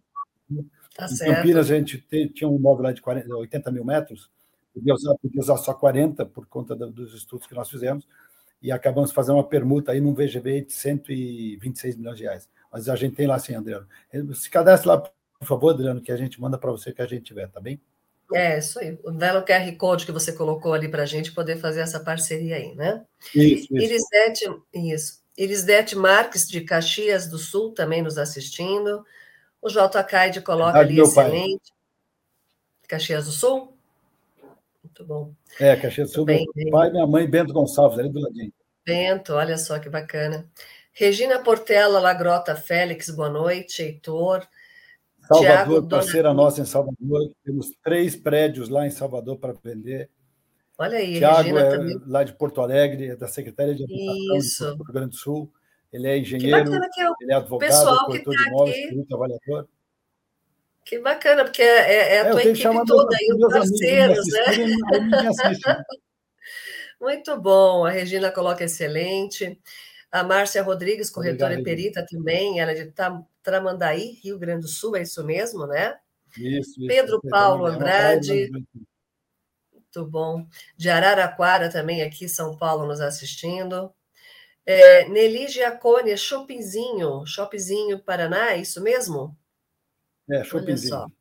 [0.97, 1.35] Tá em.
[1.35, 1.99] Campinas, a gente
[2.33, 4.31] tinha um imóvel lá de 40, 80 mil metros,
[4.73, 8.07] podia usar, podia usar só 40 por conta dos estudos que nós fizemos,
[8.63, 12.49] e acabamos fazendo uma permuta aí num VGV de 126 milhões de reais.
[12.73, 13.87] Mas a gente tem lá sim, Adriano.
[14.35, 15.03] Se cadastre lá,
[15.45, 17.81] por favor, Adriano, que a gente manda para você que a gente tiver, tá bem?
[18.33, 18.99] É, isso aí.
[19.05, 22.57] O belo QR Code que você colocou ali para a gente poder fazer essa parceria
[22.57, 23.05] aí, né?
[23.35, 23.77] Isso, isso.
[23.77, 25.23] Irisete, isso.
[25.37, 29.05] Irisete Marques, de Caxias do Sul, também nos assistindo.
[29.61, 30.03] O J.
[30.05, 31.71] Caide coloca ali excelente.
[31.71, 32.89] Pai.
[32.89, 33.77] Caxias do Sul?
[34.83, 35.33] Muito bom.
[35.61, 38.53] É, Caxias do Sul, bem, meu pai minha mãe, Bento Gonçalves, ali do ladinho.
[38.85, 40.49] Bento, olha só que bacana.
[40.93, 43.83] Regina Portela Lagrota Félix, boa noite.
[43.83, 44.47] Heitor.
[45.27, 46.43] Salvador, parceira Dona...
[46.43, 47.33] nossa em Salvador.
[47.45, 50.11] Temos três prédios lá em Salvador para vender.
[50.77, 52.01] Olha aí, Tiago é também.
[52.07, 55.53] lá de Porto Alegre, é da Secretaria de Habitação do Rio Grande do Sul.
[55.93, 59.15] Ele é engenheiro, que é ele é advogado, pessoal corretor tá de imóveis, aqui...
[59.15, 59.69] avaliador.
[60.85, 64.45] Que bacana, porque é, é, é a é, tua equipe toda aí, os parceiros, né?
[67.01, 69.59] Muito bom, a Regina coloca excelente.
[70.15, 72.95] A Márcia Rodrigues, corretora Obrigado, e perita também, ela é de
[73.43, 75.99] Tramandaí, Rio Grande do Sul, é isso mesmo, né?
[76.39, 78.49] Isso, isso Pedro Paulo Andrade.
[79.73, 80.47] Muito bom.
[80.77, 83.93] De Araraquara também, aqui São Paulo, nos assistindo.
[84.65, 89.37] É, Nelly Giacone, Shoppingzinho, Shoppingzinho Paraná, é isso mesmo?
[90.31, 91.13] É, Shoppingzinho.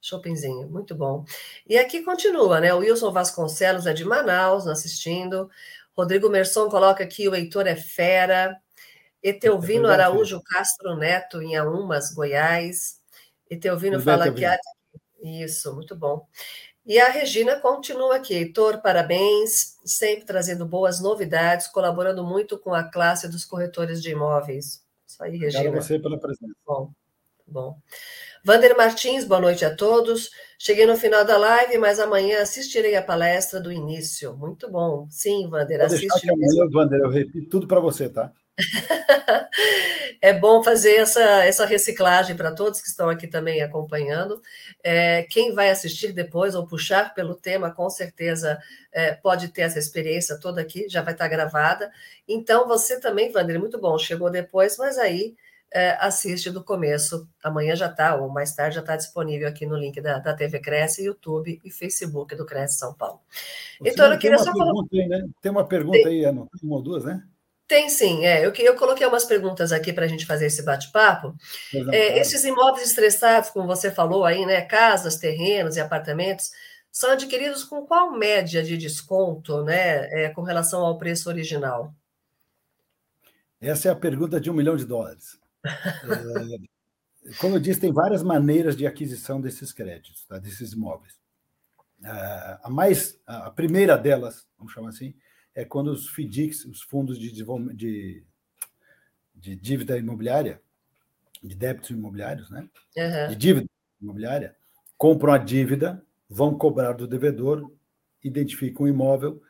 [0.00, 1.24] Shoppingzinho, muito bom.
[1.68, 2.74] E aqui continua, né?
[2.74, 5.48] O Wilson Vasconcelos é de Manaus, assistindo.
[5.96, 8.58] Rodrigo Merson coloca aqui: o Heitor é fera.
[9.22, 13.00] Etelvino é Araújo Castro Neto, em Aumas, Goiás.
[13.48, 14.44] Etelvino fala que.
[15.22, 16.26] Isso, muito bom.
[16.84, 18.34] E a Regina continua aqui.
[18.34, 24.84] Heitor, parabéns, sempre trazendo boas novidades, colaborando muito com a classe dos corretores de imóveis.
[25.06, 25.60] Isso aí, Regina.
[25.60, 26.54] Obrigado a você pela presença.
[26.66, 26.92] Bom,
[27.46, 27.78] bom.
[28.44, 30.30] Vander Martins, boa noite a todos.
[30.58, 34.36] Cheguei no final da live, mas amanhã assistirei a palestra do início.
[34.36, 35.06] Muito bom.
[35.08, 36.30] Sim, Vander, Vou assiste.
[36.30, 38.30] Amanhã, Vander, eu repito tudo para você, tá?
[40.20, 44.42] é bom fazer essa, essa reciclagem para todos que estão aqui também acompanhando.
[44.82, 48.58] É, quem vai assistir depois ou puxar pelo tema, com certeza
[48.92, 51.90] é, pode ter essa experiência toda aqui, já vai estar gravada.
[52.28, 55.34] Então, você também, Vander, muito bom, chegou depois, mas aí
[55.74, 57.28] é, assiste do começo.
[57.42, 60.60] Amanhã já está, ou mais tarde já está disponível aqui no link da, da TV
[60.60, 63.20] Cresce, YouTube e Facebook do Cresce São Paulo.
[63.80, 64.72] Você então, eu queria só falar.
[64.92, 65.26] Aí, né?
[65.42, 67.24] Tem uma pergunta tem, aí, Ana, uma ou duas, né?
[67.66, 68.46] Tem sim, é.
[68.46, 71.34] Eu, eu coloquei umas perguntas aqui para a gente fazer esse bate-papo.
[71.90, 74.60] É, esses imóveis estressados, como você falou aí, né?
[74.60, 76.52] Casas, terrenos e apartamentos,
[76.92, 80.06] são adquiridos com qual média de desconto, né?
[80.24, 81.92] É, com relação ao preço original?
[83.60, 85.42] Essa é a pergunta de um milhão de dólares.
[85.64, 90.38] É, como eu disse, tem várias maneiras de aquisição desses créditos, tá?
[90.38, 91.18] desses imóveis.
[92.62, 95.14] A mais, a primeira delas, vamos chamar assim,
[95.54, 97.32] é quando os FDICs, os fundos de,
[97.74, 98.24] de,
[99.34, 100.60] de dívida imobiliária,
[101.42, 102.68] de débitos imobiliários, né?
[102.96, 103.28] Uhum.
[103.28, 103.66] de dívida
[104.00, 104.56] imobiliária,
[104.98, 107.72] compram a dívida, vão cobrar do devedor,
[108.22, 109.42] identificam o imóvel,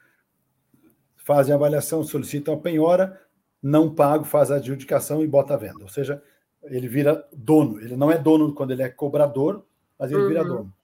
[1.16, 3.23] fazem a avaliação, solicitam a penhora,
[3.64, 5.82] não pago, faz a adjudicação e bota a venda.
[5.82, 6.22] Ou seja,
[6.64, 7.80] ele vira dono.
[7.80, 9.64] Ele não é dono quando ele é cobrador,
[9.98, 10.28] mas ele uhum.
[10.28, 10.74] vira dono.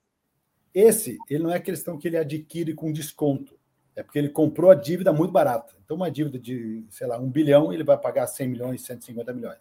[0.73, 3.55] Esse, ele não é questão que ele adquire com desconto.
[3.95, 5.75] É porque ele comprou a dívida muito barata.
[5.85, 9.59] Então, uma dívida de, sei lá, um bilhão, ele vai pagar 100 milhões, 150 milhões.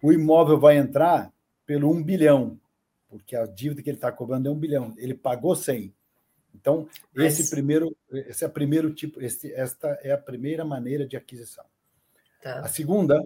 [0.00, 1.32] O imóvel vai entrar
[1.66, 2.56] pelo um bilhão,
[3.08, 4.94] porque a dívida que ele está cobrando é um bilhão.
[4.96, 5.92] Ele pagou 100.
[6.54, 7.40] Então, Mas...
[7.40, 11.64] esse primeiro, esse é o primeiro tipo, esse, esta é a primeira maneira de aquisição.
[12.42, 12.60] Tá.
[12.60, 13.22] A segunda,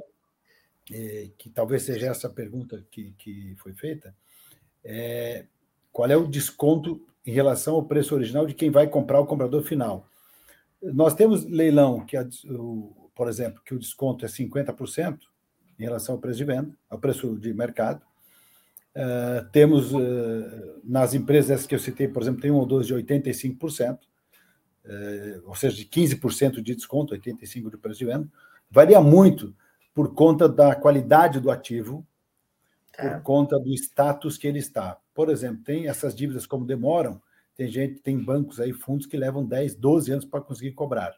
[0.93, 4.15] é, que talvez seja essa pergunta que, que foi feita,
[4.85, 5.47] é
[5.91, 9.63] qual é o desconto em relação ao preço original de quem vai comprar o comprador
[9.63, 10.09] final.
[10.83, 12.29] Nós temos leilão, que, é,
[13.15, 15.19] por exemplo, que o desconto é 50%,
[15.79, 18.03] em relação ao preço de venda, ao preço de mercado.
[18.95, 22.95] Uh, temos uh, nas empresas que eu citei, por exemplo, tem um ou dois de
[22.95, 23.99] 85%, uh,
[25.45, 28.29] ou seja, de 15% de desconto, 85% de preço de venda.
[28.71, 29.55] Varia muito
[29.95, 32.07] por conta da qualidade do ativo,
[32.97, 33.03] tá.
[33.03, 34.99] por conta do status que ele está.
[35.15, 37.21] Por exemplo, tem essas dívidas como demoram,
[37.55, 41.15] tem gente, tem bancos aí, fundos que levam 10, 12 anos para conseguir cobrar.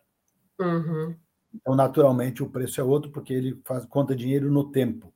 [0.61, 1.17] Uhum.
[1.53, 5.13] Então, naturalmente, o preço é outro, porque ele faz conta dinheiro no tempo.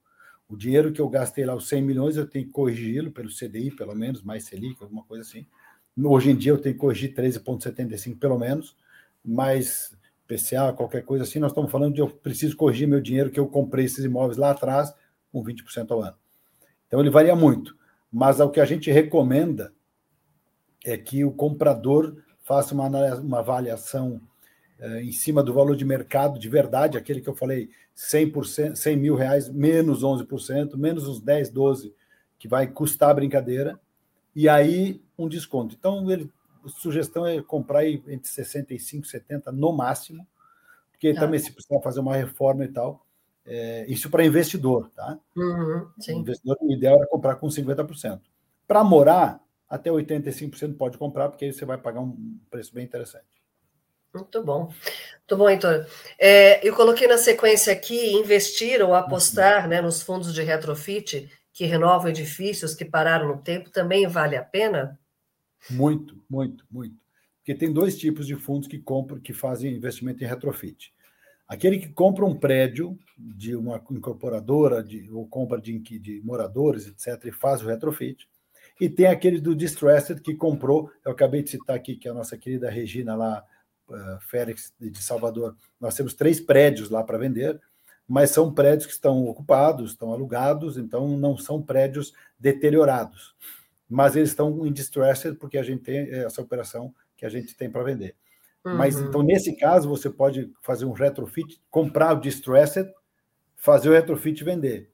[0.48, 3.70] O dinheiro que eu gastei lá, os 100 milhões, eu tenho que corrigi-lo pelo CDI,
[3.70, 5.46] pelo menos, mais Selic, alguma coisa assim.
[5.96, 8.76] Hoje em dia, eu tenho que corrigir 13,75 pelo menos,
[9.24, 9.96] mais
[10.32, 11.38] PCA, qualquer coisa assim.
[11.38, 14.50] Nós estamos falando de eu preciso corrigir meu dinheiro que eu comprei esses imóveis lá
[14.50, 14.94] atrás
[15.30, 16.16] com 20% ao ano.
[16.86, 17.76] Então, ele varia muito.
[18.10, 19.72] Mas o que a gente recomenda
[20.84, 24.20] é que o comprador faça uma, uma avaliação
[24.78, 28.96] eh, em cima do valor de mercado de verdade, aquele que eu falei, 100%, 100
[28.96, 31.94] mil reais, menos 11%, menos os 10, 12,
[32.38, 33.80] que vai custar a brincadeira,
[34.34, 35.76] e aí um desconto.
[35.78, 36.30] Então, ele,
[36.68, 40.26] sugestão é comprar entre 65 e 70 no máximo,
[40.90, 41.20] porque tá.
[41.20, 43.04] também se precisar fazer uma reforma e tal,
[43.44, 45.18] é, isso para investidor, tá?
[45.36, 48.20] Uhum, investidor, o ideal é comprar com 50%.
[48.66, 53.42] Para morar, até 85% pode comprar, porque aí você vai pagar um preço bem interessante.
[54.14, 54.64] Muito bom.
[54.66, 55.86] Muito bom, Heitor.
[56.18, 61.64] É, eu coloquei na sequência aqui investir ou apostar né, nos fundos de retrofit que
[61.64, 64.98] renovam edifícios que pararam no tempo também vale a pena?
[65.70, 66.96] Muito, muito, muito.
[67.38, 70.92] Porque tem dois tipos de fundos que compram, que fazem investimento em retrofit.
[71.46, 77.26] Aquele que compra um prédio de uma incorporadora de, ou compra de, de moradores, etc.,
[77.26, 78.28] e faz o retrofit.
[78.80, 82.14] E tem aquele do Distressed que comprou, eu acabei de citar aqui, que é a
[82.14, 83.44] nossa querida Regina lá,
[83.88, 85.56] uh, Félix de Salvador.
[85.80, 87.60] Nós temos três prédios lá para vender,
[88.08, 93.34] mas são prédios que estão ocupados, estão alugados, então não são prédios deteriorados.
[93.92, 97.70] Mas eles estão em distressed porque a gente tem essa operação que a gente tem
[97.70, 98.14] para vender.
[98.64, 98.76] Uhum.
[98.76, 102.90] Mas então, nesse caso, você pode fazer um retrofit, comprar o distressed,
[103.56, 104.90] fazer o retrofit e vender.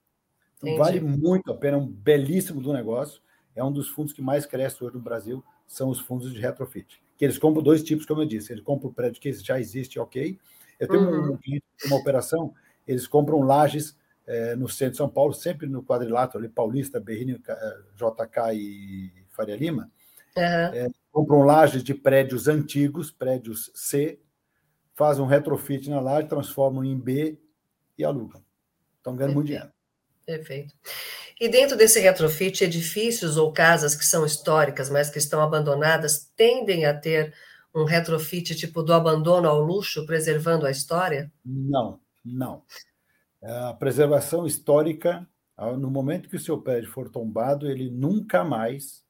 [0.57, 3.22] Então, vale muito a pena, é um belíssimo do negócio
[3.59, 7.03] é um dos fundos que mais cresce hoje no Brasil, são os fundos de retrofit.
[7.16, 8.53] Que eles compram dois tipos, como eu disse.
[8.53, 10.38] Eles compram o prédio que já existe, ok.
[10.78, 11.32] Eu tenho uhum.
[11.32, 12.55] um, uma operação,
[12.86, 13.96] eles compram lajes
[14.29, 19.24] é, no centro de São Paulo, sempre no quadrilátero ali, Paulista, Berrini, eh, JK e
[19.31, 19.91] Faria Lima.
[20.37, 20.43] Uhum.
[20.43, 24.20] É, compram lajes de prédios antigos, prédios C,
[24.95, 27.39] fazem um retrofit na laje, transformam em B
[27.97, 28.45] e alugam.
[28.99, 29.72] Estão ganhando muito dinheiro.
[30.26, 30.74] Perfeito.
[31.41, 36.85] E dentro desse retrofit, edifícios ou casas que são históricas, mas que estão abandonadas, tendem
[36.85, 37.33] a ter
[37.74, 41.33] um retrofit tipo do abandono ao luxo, preservando a história?
[41.43, 42.62] Não, não.
[43.43, 45.26] A preservação histórica,
[45.78, 49.05] no momento que o seu prédio for tombado, ele nunca mais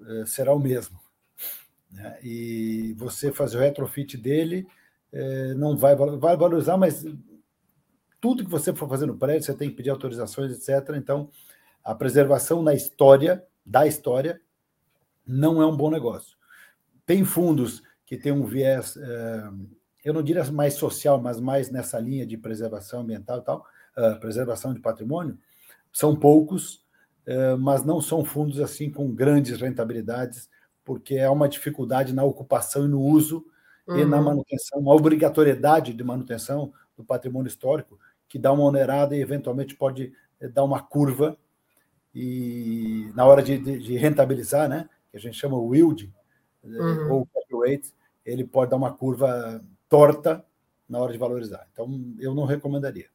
[0.00, 0.98] eh, será o mesmo.
[1.90, 2.18] Né?
[2.22, 4.66] E você fazer o retrofit dele
[5.12, 7.04] eh, não vai, vai valorizar, mas
[8.20, 10.96] tudo que você for fazer no prédio, você tem que pedir autorizações, etc.
[10.96, 11.30] Então,
[11.84, 14.40] a preservação na história, da história,
[15.26, 16.36] não é um bom negócio.
[17.04, 18.96] Tem fundos que têm um viés,
[20.06, 24.14] eu não diria mais social, mas mais nessa linha de preservação ambiental e tal, eh,
[24.14, 25.36] preservação de patrimônio,
[25.92, 26.84] são poucos,
[27.26, 30.48] eh, mas não são fundos assim com grandes rentabilidades,
[30.84, 33.44] porque é uma dificuldade na ocupação e no uso
[33.84, 33.98] uhum.
[33.98, 34.24] e na uhum.
[34.26, 37.98] manutenção, uma obrigatoriedade de manutenção do patrimônio histórico
[38.28, 41.36] que dá uma onerada e eventualmente pode eh, dar uma curva
[42.14, 46.14] e na hora de, de, de rentabilizar, né, que a gente chama o yield
[46.62, 47.26] eh, uhum.
[47.50, 47.92] ou rate,
[48.24, 50.44] ele pode dar uma curva torta
[50.88, 51.66] na hora de valorizar.
[51.72, 53.06] Então, eu não recomendaria.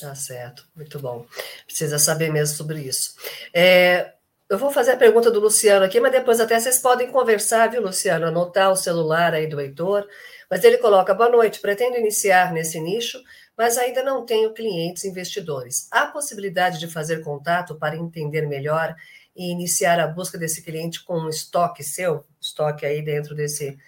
[0.00, 1.26] Tá certo, muito bom.
[1.66, 3.14] Precisa saber mesmo sobre isso.
[3.54, 4.14] É,
[4.48, 7.80] eu vou fazer a pergunta do Luciano aqui, mas depois até vocês podem conversar, viu,
[7.80, 8.26] Luciano?
[8.26, 10.06] Anotar o celular aí do Heitor.
[10.50, 13.18] Mas ele coloca: boa noite, pretendo iniciar nesse nicho,
[13.56, 15.88] mas ainda não tenho clientes investidores.
[15.90, 18.94] Há possibilidade de fazer contato para entender melhor
[19.34, 22.26] e iniciar a busca desse cliente com um estoque seu?
[22.40, 23.78] Estoque aí dentro desse,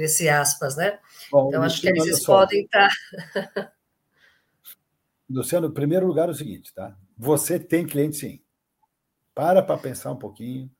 [0.00, 0.98] desse aspas, né?
[1.30, 2.88] Bom, então, acho que eles podem estar.
[3.54, 3.72] Tá
[5.28, 6.96] Luciano, em primeiro lugar, é o seguinte, tá?
[7.16, 8.40] Você tem cliente sim.
[9.34, 10.70] Para para pensar um pouquinho.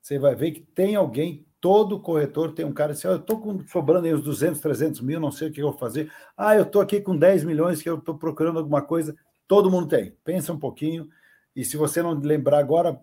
[0.00, 3.62] Você vai ver que tem alguém Todo corretor tem um cara assim, oh, eu estou
[3.68, 6.10] sobrando aí uns 200, 300 mil, não sei o que eu vou fazer.
[6.34, 9.14] Ah, eu estou aqui com 10 milhões que eu estou procurando alguma coisa.
[9.46, 10.16] Todo mundo tem.
[10.24, 11.10] Pensa um pouquinho.
[11.54, 12.98] E se você não lembrar agora,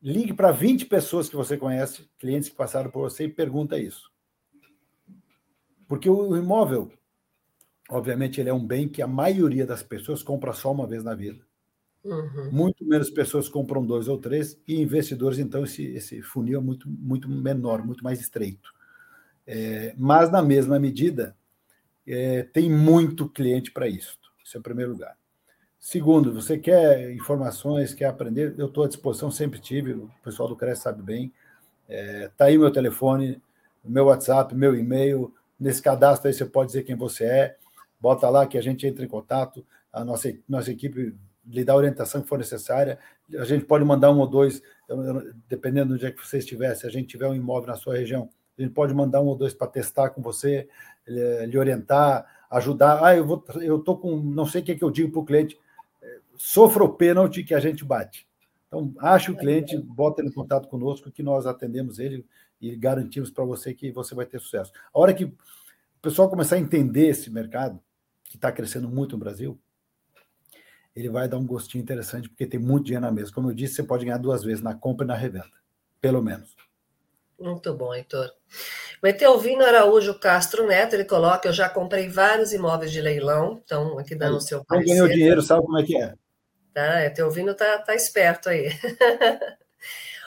[0.00, 4.11] ligue para 20 pessoas que você conhece, clientes que passaram por você, e pergunta isso.
[5.92, 6.90] Porque o imóvel,
[7.90, 11.14] obviamente, ele é um bem que a maioria das pessoas compra só uma vez na
[11.14, 11.44] vida.
[12.02, 12.48] Uhum.
[12.50, 16.88] Muito menos pessoas compram dois ou três, e investidores, então, esse, esse funil é muito,
[16.88, 18.72] muito menor, muito mais estreito.
[19.46, 21.36] É, mas, na mesma medida,
[22.06, 24.18] é, tem muito cliente para isso.
[24.42, 25.14] Isso é o primeiro lugar.
[25.78, 30.56] Segundo, você quer informações, quer aprender, eu estou à disposição, sempre tive, o pessoal do
[30.56, 31.30] CRES sabe bem.
[31.86, 33.42] Está é, tá aí meu telefone,
[33.84, 35.30] meu WhatsApp, meu e-mail.
[35.62, 37.56] Nesse cadastro aí você pode dizer quem você é,
[38.00, 41.14] bota lá que a gente entra em contato, a nossa, nossa equipe
[41.46, 42.98] lhe dá a orientação que for necessária.
[43.38, 44.60] A gente pode mandar um ou dois,
[45.48, 48.28] dependendo do dia que você estiver, se a gente tiver um imóvel na sua região,
[48.58, 50.68] a gente pode mandar um ou dois para testar com você,
[51.06, 53.04] lhe orientar, ajudar.
[53.04, 55.20] Ah, eu vou, eu tô com, não sei o que, é que eu digo para
[55.20, 55.58] o cliente,
[56.36, 58.26] sofra o pênalti que a gente bate.
[58.66, 62.26] Então, ache o cliente, bota ele em contato conosco, que nós atendemos ele
[62.62, 64.72] e garantimos para você que você vai ter sucesso.
[64.94, 65.36] A hora que o
[66.00, 67.82] pessoal começar a entender esse mercado,
[68.22, 69.60] que está crescendo muito no Brasil,
[70.94, 73.32] ele vai dar um gostinho interessante, porque tem muito dinheiro na mesa.
[73.32, 75.50] Como eu disse, você pode ganhar duas vezes, na compra e na revenda,
[76.00, 76.54] pelo menos.
[77.38, 78.30] Muito bom, Heitor.
[79.02, 83.98] O Eteovino Araújo Castro Neto, ele coloca, eu já comprei vários imóveis de leilão, então
[83.98, 84.86] aqui dando o seu parecer.
[84.86, 86.14] Quem ganhou dinheiro sabe como é que é.
[86.72, 88.68] Tá, Eteovino tá, tá esperto aí.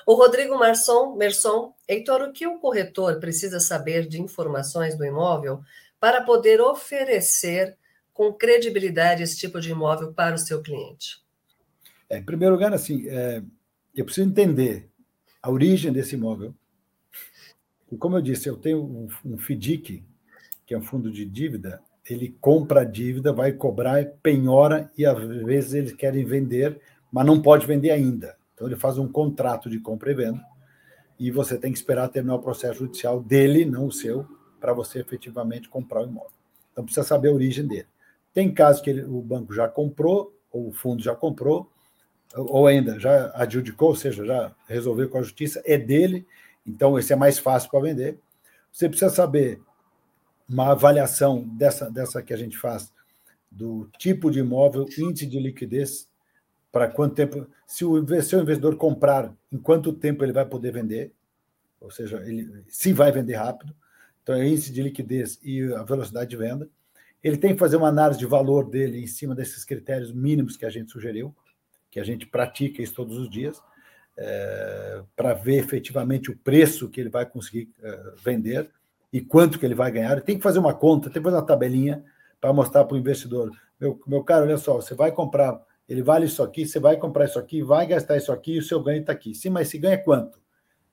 [0.06, 5.62] o Rodrigo Marson, Merson, Heitor, o que o corretor precisa saber de informações do imóvel
[6.00, 7.76] para poder oferecer
[8.14, 11.24] com credibilidade esse tipo de imóvel para o seu cliente?
[12.10, 13.42] É, em primeiro lugar, assim, é,
[13.96, 14.88] eu preciso entender
[15.42, 16.54] a origem desse imóvel.
[17.92, 20.04] E como eu disse, eu tenho um, um FDIC,
[20.66, 25.18] que é um fundo de dívida, ele compra a dívida, vai cobrar, penhora, e às
[25.18, 26.80] vezes eles querem vender,
[27.12, 28.38] mas não pode vender ainda.
[28.56, 30.44] Então ele faz um contrato de compra e venda,
[31.20, 34.26] e você tem que esperar terminar o processo judicial dele, não o seu,
[34.60, 36.32] para você efetivamente comprar o imóvel.
[36.72, 37.88] Então precisa saber a origem dele.
[38.34, 41.70] Tem casos que ele, o banco já comprou, ou o fundo já comprou,
[42.36, 46.26] ou ainda já adjudicou, ou seja, já resolveu com a justiça, é dele,
[46.66, 48.18] então esse é mais fácil para vender.
[48.72, 49.62] Você precisa saber
[50.48, 52.94] uma avaliação dessa, dessa que a gente faz
[53.50, 56.10] do tipo de imóvel, índice de liquidez,
[56.76, 60.74] para quanto tempo, se o, se o investidor comprar, em quanto tempo ele vai poder
[60.74, 61.14] vender,
[61.80, 63.74] ou seja, ele, se vai vender rápido,
[64.22, 66.68] então é índice de liquidez e a velocidade de venda.
[67.24, 70.66] Ele tem que fazer uma análise de valor dele em cima desses critérios mínimos que
[70.66, 71.34] a gente sugeriu,
[71.90, 73.58] que a gente pratica isso todos os dias,
[74.18, 78.70] é, para ver efetivamente o preço que ele vai conseguir é, vender
[79.14, 80.12] e quanto que ele vai ganhar.
[80.12, 82.04] Ele tem que fazer uma conta, tem que fazer uma tabelinha
[82.42, 83.50] para mostrar para o investidor.
[83.80, 85.58] Meu, meu caro, olha só, você vai comprar,
[85.88, 88.64] ele vale isso aqui, você vai comprar isso aqui, vai gastar isso aqui e o
[88.64, 89.36] seu ganho está aqui.
[89.36, 90.40] Sim, mas se ganha quanto?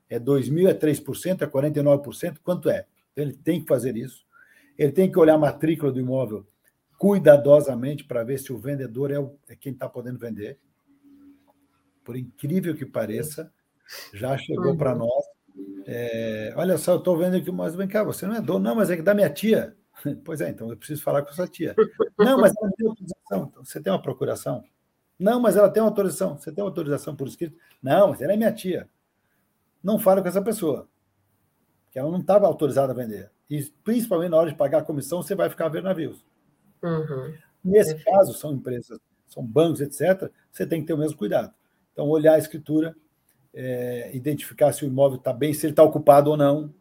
[0.08, 2.38] É 2 mil, é 3%, é 49%?
[2.42, 2.86] Quanto é?
[3.16, 4.26] Ele tem que fazer isso.
[4.76, 6.46] Ele tem que olhar a matrícula do imóvel
[7.02, 10.56] cuidadosamente para ver se o vendedor é, o, é quem está podendo vender.
[12.04, 13.52] Por incrível que pareça,
[14.14, 14.98] já chegou para uhum.
[14.98, 15.24] nós.
[15.84, 18.76] É, olha só, eu estou vendo aqui, mas vem cá, você não é dono, não,
[18.76, 19.76] mas é que da minha tia.
[20.24, 21.74] Pois é, então eu preciso falar com sua tia.
[22.16, 23.48] Não, mas ela tem autorização.
[23.50, 24.64] Então, você tem uma procuração?
[25.18, 26.36] Não, mas ela tem uma autorização.
[26.36, 27.56] Você tem uma autorização por escrito?
[27.82, 28.88] Não, mas ela é minha tia.
[29.82, 30.88] Não fale com essa pessoa,
[31.90, 35.22] que ela não estava autorizada a vender e principalmente na hora de pagar a comissão,
[35.22, 36.24] você vai ficar a ver navios.
[36.82, 37.34] Uhum.
[37.62, 38.16] Nesse Perfeito.
[38.16, 41.52] caso, são empresas, são bancos, etc., você tem que ter o mesmo cuidado.
[41.92, 42.96] Então, olhar a escritura,
[43.52, 46.72] é, identificar se o imóvel está bem, se ele está ocupado ou não.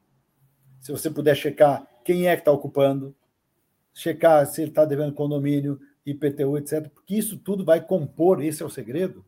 [0.80, 3.14] Se você puder checar quem é que está ocupando,
[3.94, 8.66] checar se ele está devendo condomínio, IPTU, etc., porque isso tudo vai compor, esse é
[8.66, 9.26] o segredo.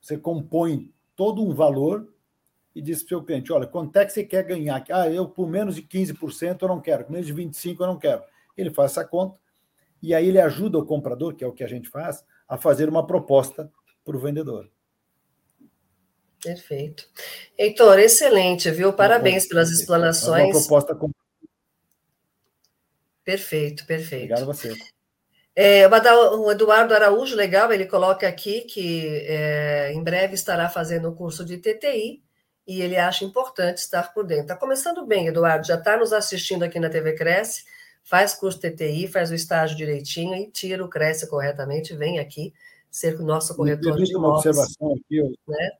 [0.00, 2.12] Você compõe todo um valor
[2.74, 4.84] e diz para o seu cliente: olha, quanto é que você quer ganhar?
[4.90, 7.98] Ah, eu por menos de 15% eu não quero, por menos de 25% eu não
[7.98, 8.22] quero.
[8.56, 9.38] Ele faz essa conta
[10.02, 12.88] e aí ele ajuda o comprador, que é o que a gente faz, a fazer
[12.88, 13.70] uma proposta
[14.04, 14.70] para o vendedor.
[16.42, 17.08] Perfeito.
[17.56, 18.92] Heitor, excelente, viu?
[18.92, 20.44] Parabéns pelas explanações.
[20.46, 21.10] Uma proposta com...
[23.24, 24.24] Perfeito, perfeito.
[24.24, 24.74] Obrigado a você.
[25.54, 31.14] É, o Eduardo Araújo, legal, ele coloca aqui que é, em breve estará fazendo o
[31.14, 32.22] curso de TTI
[32.66, 34.44] e ele acha importante estar por dentro.
[34.44, 37.64] Está começando bem, Eduardo, já está nos assistindo aqui na TV Cresce,
[38.02, 42.54] faz curso TTI, faz o estágio direitinho e tira o Cresce corretamente, vem aqui
[42.90, 45.70] ser o nosso corretor de uma observação aqui, eu, né?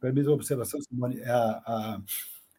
[0.00, 2.00] permite uma observação, Simone, a, a,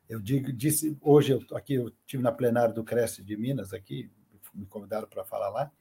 [0.09, 4.09] eu digo, disse, hoje, eu, aqui eu tive na plenária do Cresce de Minas, aqui,
[4.53, 5.71] me convidaram para falar lá,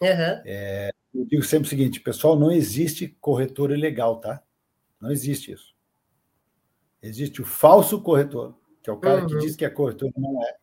[0.00, 0.42] uhum.
[0.44, 4.42] é, eu digo sempre o seguinte, pessoal, não existe corretor ilegal, tá?
[5.00, 5.74] Não existe isso.
[7.02, 9.26] Existe o falso corretor, que é o cara uhum.
[9.26, 10.56] que diz que é corretor e não é.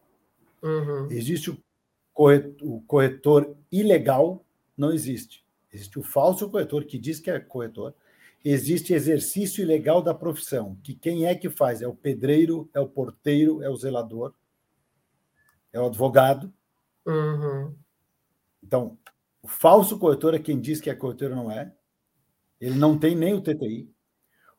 [0.64, 1.08] Uhum.
[1.12, 1.58] Existe o
[2.62, 4.46] o corretor ilegal
[4.78, 5.44] não existe.
[5.72, 7.94] Existe o falso corretor, que diz que é corretor.
[8.46, 11.82] Existe exercício ilegal da profissão, que quem é que faz?
[11.82, 14.34] É o pedreiro, é o porteiro, é o zelador,
[15.72, 16.54] é o advogado.
[17.06, 17.74] Uhum.
[18.62, 18.98] Então,
[19.44, 21.72] o falso corretor é quem diz que é corretor não é.
[22.62, 23.91] Ele não tem nem o TTI.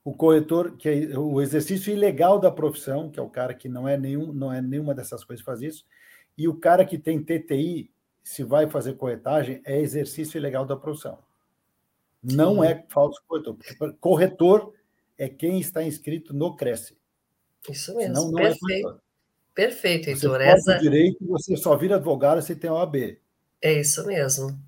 [0.05, 3.89] O corretor, que é o exercício ilegal da profissão, que é o cara que não
[3.89, 5.87] é nenhum, não é nenhuma dessas coisas que faz isso,
[6.37, 7.91] e o cara que tem TTI,
[8.23, 11.19] se vai fazer corretagem, é exercício ilegal da profissão.
[12.23, 12.67] Não Sim.
[12.67, 13.57] é falso corretor.
[13.99, 14.75] Corretor
[15.17, 16.99] é quem está inscrito no Cresce.
[17.71, 18.17] Isso mesmo.
[18.17, 18.89] Senão, não Perfeito.
[18.89, 18.97] É
[19.55, 20.39] Perfeito, Heitor.
[20.39, 20.79] Você Essa...
[20.79, 23.19] direito, você só vira advogado se tem OAB.
[23.63, 24.59] É isso mesmo.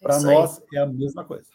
[0.00, 0.78] Para nós aí.
[0.78, 1.48] é a mesma coisa.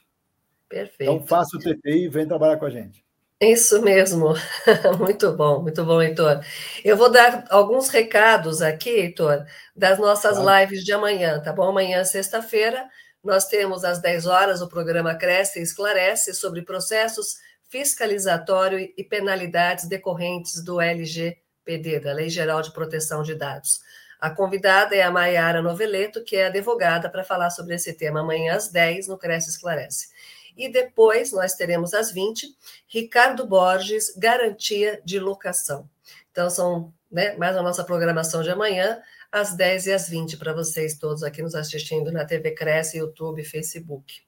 [0.70, 1.12] Perfeito.
[1.12, 3.04] Então faça o TTI e vem trabalhar com a gente.
[3.40, 4.34] Isso mesmo.
[4.98, 6.42] Muito bom, muito bom, Heitor.
[6.86, 10.62] Eu vou dar alguns recados aqui, Heitor, das nossas claro.
[10.62, 11.64] lives de amanhã, tá bom?
[11.64, 12.88] Amanhã, sexta-feira,
[13.22, 17.36] nós temos às 10 horas o programa Cresce e Esclarece sobre processos
[17.68, 23.82] fiscalizatório e penalidades decorrentes do LGPD, da Lei Geral de Proteção de Dados.
[24.20, 28.56] A convidada é a Maiara Noveleto, que é advogada, para falar sobre esse tema amanhã
[28.56, 30.10] às 10 no Cresce Esclarece.
[30.58, 32.48] E depois nós teremos às 20,
[32.88, 35.90] Ricardo Borges, Garantia de Locação.
[36.32, 39.02] Então, são né, mais a nossa programação de amanhã,
[39.32, 43.44] às 10 e às 20, para vocês todos aqui nos assistindo na TV Cresce, YouTube,
[43.44, 44.22] Facebook.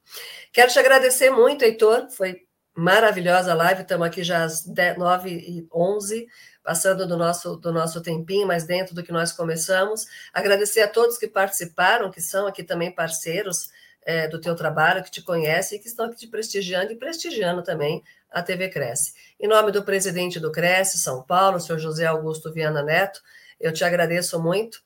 [0.52, 5.68] Quero te agradecer muito, Heitor, foi maravilhosa a live, estamos aqui já às 9 e
[5.74, 6.28] 11
[6.68, 10.06] passando do nosso, do nosso tempinho, mas dentro do que nós começamos.
[10.34, 13.70] Agradecer a todos que participaram, que são aqui também parceiros
[14.06, 17.64] é, do teu trabalho, que te conhecem e que estão aqui te prestigiando e prestigiando
[17.64, 19.14] também a TV Cresce.
[19.40, 23.22] Em nome do presidente do Cresce, São Paulo, senhor José Augusto Viana Neto,
[23.62, 24.82] eu te agradeço muito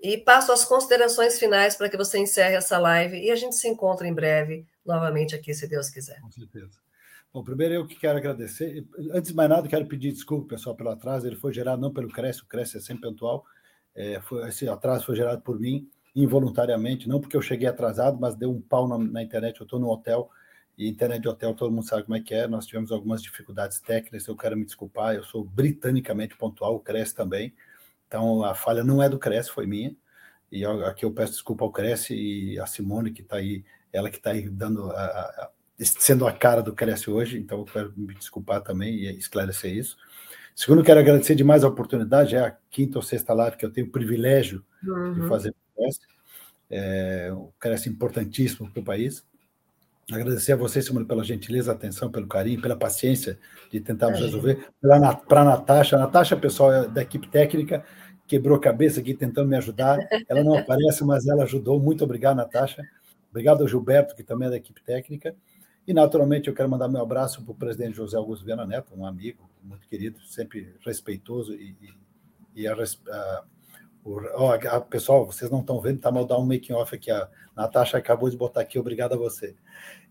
[0.00, 3.66] e passo as considerações finais para que você encerre essa live e a gente se
[3.66, 6.20] encontra em breve novamente aqui, se Deus quiser.
[6.20, 6.83] Com certeza.
[7.34, 8.86] Bom, primeiro eu que quero agradecer.
[9.10, 11.26] Antes de mais nada, quero pedir desculpa, pessoal, pelo atraso.
[11.26, 13.44] Ele foi gerado não pelo Cresce, o Cresce é sempre pontual.
[13.92, 18.36] É, foi, esse atraso foi gerado por mim, involuntariamente, não porque eu cheguei atrasado, mas
[18.36, 19.58] deu um pau na, na internet.
[19.60, 20.30] Eu estou no hotel,
[20.78, 22.46] e internet de hotel todo mundo sabe como é que é.
[22.46, 25.16] Nós tivemos algumas dificuldades técnicas, eu quero me desculpar.
[25.16, 27.52] Eu sou britanicamente pontual, o Cresce também.
[28.06, 29.96] Então a falha não é do Cresce, foi minha.
[30.52, 34.18] E aqui eu peço desculpa ao Cresce e a Simone, que está aí, ela que
[34.18, 38.14] está aí dando a, a sendo a cara do Cresce hoje, então eu quero me
[38.14, 39.96] desculpar também e esclarecer isso.
[40.54, 43.88] Segundo, quero agradecer demais a oportunidade, é a quinta ou sexta live que eu tenho
[43.88, 45.14] o privilégio uhum.
[45.14, 46.00] de fazer o Cresce,
[46.70, 49.24] é, o Cresce importantíssimo para o país.
[50.12, 53.38] Agradecer a vocês, Simone, pela gentileza, atenção, pelo carinho, pela paciência
[53.70, 54.22] de tentarmos é.
[54.22, 54.68] resolver.
[54.80, 57.82] Para a Natasha, a Natasha, pessoal é da equipe técnica,
[58.26, 59.98] quebrou a cabeça aqui tentando me ajudar.
[60.28, 61.80] Ela não aparece, mas ela ajudou.
[61.80, 62.82] Muito obrigado, Natasha.
[63.30, 65.34] Obrigado ao Gilberto, que também é da equipe técnica.
[65.86, 69.06] E, naturalmente, eu quero mandar meu abraço para o presidente José Augusto Viana Neto, um
[69.06, 71.54] amigo muito querido, sempre respeitoso.
[71.54, 71.76] E,
[72.54, 76.94] e, e a, a, a, pessoal, vocês não estão vendo, tá mal dar um making-off
[76.94, 77.10] aqui.
[77.10, 79.54] A Natasha acabou de botar aqui, obrigado a você.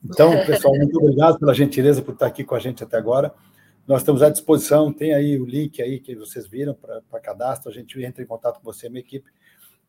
[0.03, 3.33] Então, pessoal, muito obrigado pela gentileza por estar aqui com a gente até agora.
[3.87, 7.73] Nós estamos à disposição, tem aí o link aí que vocês viram para cadastro, a
[7.73, 9.29] gente entra em contato com você, minha equipe.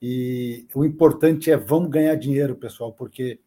[0.03, 3.39] E o importante é vamos ganhar dinheiro, pessoal, porque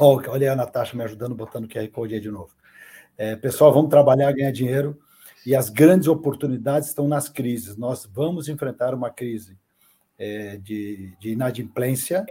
[0.00, 2.50] olha a Natasha me ajudando, botando o QR Code aí de novo.
[3.16, 4.98] É, pessoal, vamos trabalhar, ganhar dinheiro,
[5.44, 7.76] e as grandes oportunidades estão nas crises.
[7.76, 9.58] Nós vamos enfrentar uma crise
[10.16, 12.24] é, de, de inadimplência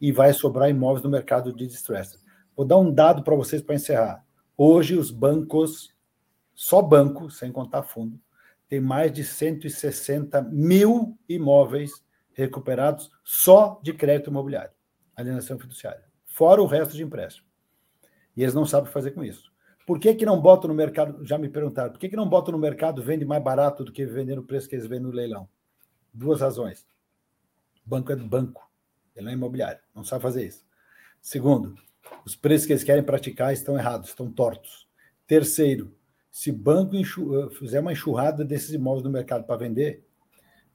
[0.00, 2.18] e vai sobrar imóveis no mercado de distress.
[2.56, 4.24] Vou dar um dado para vocês para encerrar.
[4.56, 5.92] Hoje, os bancos,
[6.54, 8.20] só banco, sem contar fundo,
[8.68, 11.90] tem mais de 160 mil imóveis
[12.32, 14.72] recuperados só de crédito imobiliário,
[15.16, 16.07] alienação fiduciária
[16.38, 17.48] fora o resto de empréstimo.
[18.36, 19.52] E eles não sabem fazer com isso.
[19.84, 21.24] Por que, que não botam no mercado?
[21.24, 24.06] Já me perguntaram, por que, que não botam no mercado vende mais barato do que
[24.06, 25.48] vender no preço que eles vendem no leilão?
[26.14, 26.86] Duas razões.
[27.84, 28.70] O banco é do banco,
[29.16, 30.64] ele não é imobiliário, não sabe fazer isso.
[31.20, 31.74] Segundo,
[32.24, 34.86] os preços que eles querem praticar estão errados, estão tortos.
[35.26, 35.92] Terceiro,
[36.30, 40.06] se o banco eh, fizer uma enxurrada desses imóveis no mercado para vender,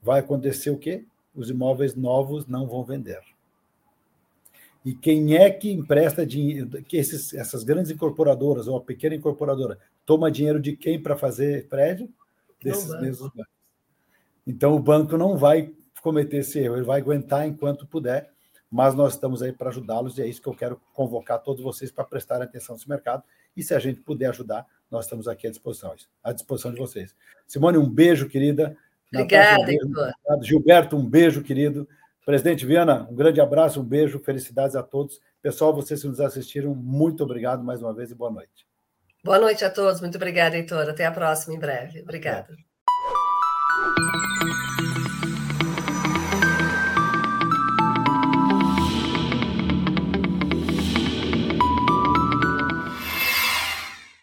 [0.02, 1.06] vai acontecer o quê?
[1.34, 3.22] Os imóveis novos não vão vender.
[4.84, 6.68] E quem é que empresta dinheiro?
[6.82, 11.66] Que esses, essas grandes incorporadoras ou a pequena incorporadora toma dinheiro de quem para fazer
[11.68, 12.08] prédio?
[12.62, 13.52] Desses mesmos bancos.
[14.46, 15.72] Então o banco não vai
[16.02, 18.30] cometer esse erro, ele vai aguentar enquanto puder,
[18.70, 21.90] mas nós estamos aí para ajudá-los e é isso que eu quero convocar todos vocês
[21.90, 23.22] para prestarem atenção nesse mercado.
[23.56, 27.14] E se a gente puder ajudar, nós estamos aqui à disposição, à disposição de vocês.
[27.46, 28.76] Simone, um beijo, querida.
[29.12, 31.88] Obrigada, Natália, um beijo, Gilberto, um beijo, querido.
[32.24, 35.20] Presidente Viana, um grande abraço, um beijo, felicidades a todos.
[35.42, 38.66] Pessoal, vocês que nos assistiram, muito obrigado mais uma vez e boa noite.
[39.22, 40.88] Boa noite a todos, muito obrigada, Heitor.
[40.88, 42.00] Até a próxima, em breve.
[42.00, 42.48] Obrigada.
[42.50, 44.23] É.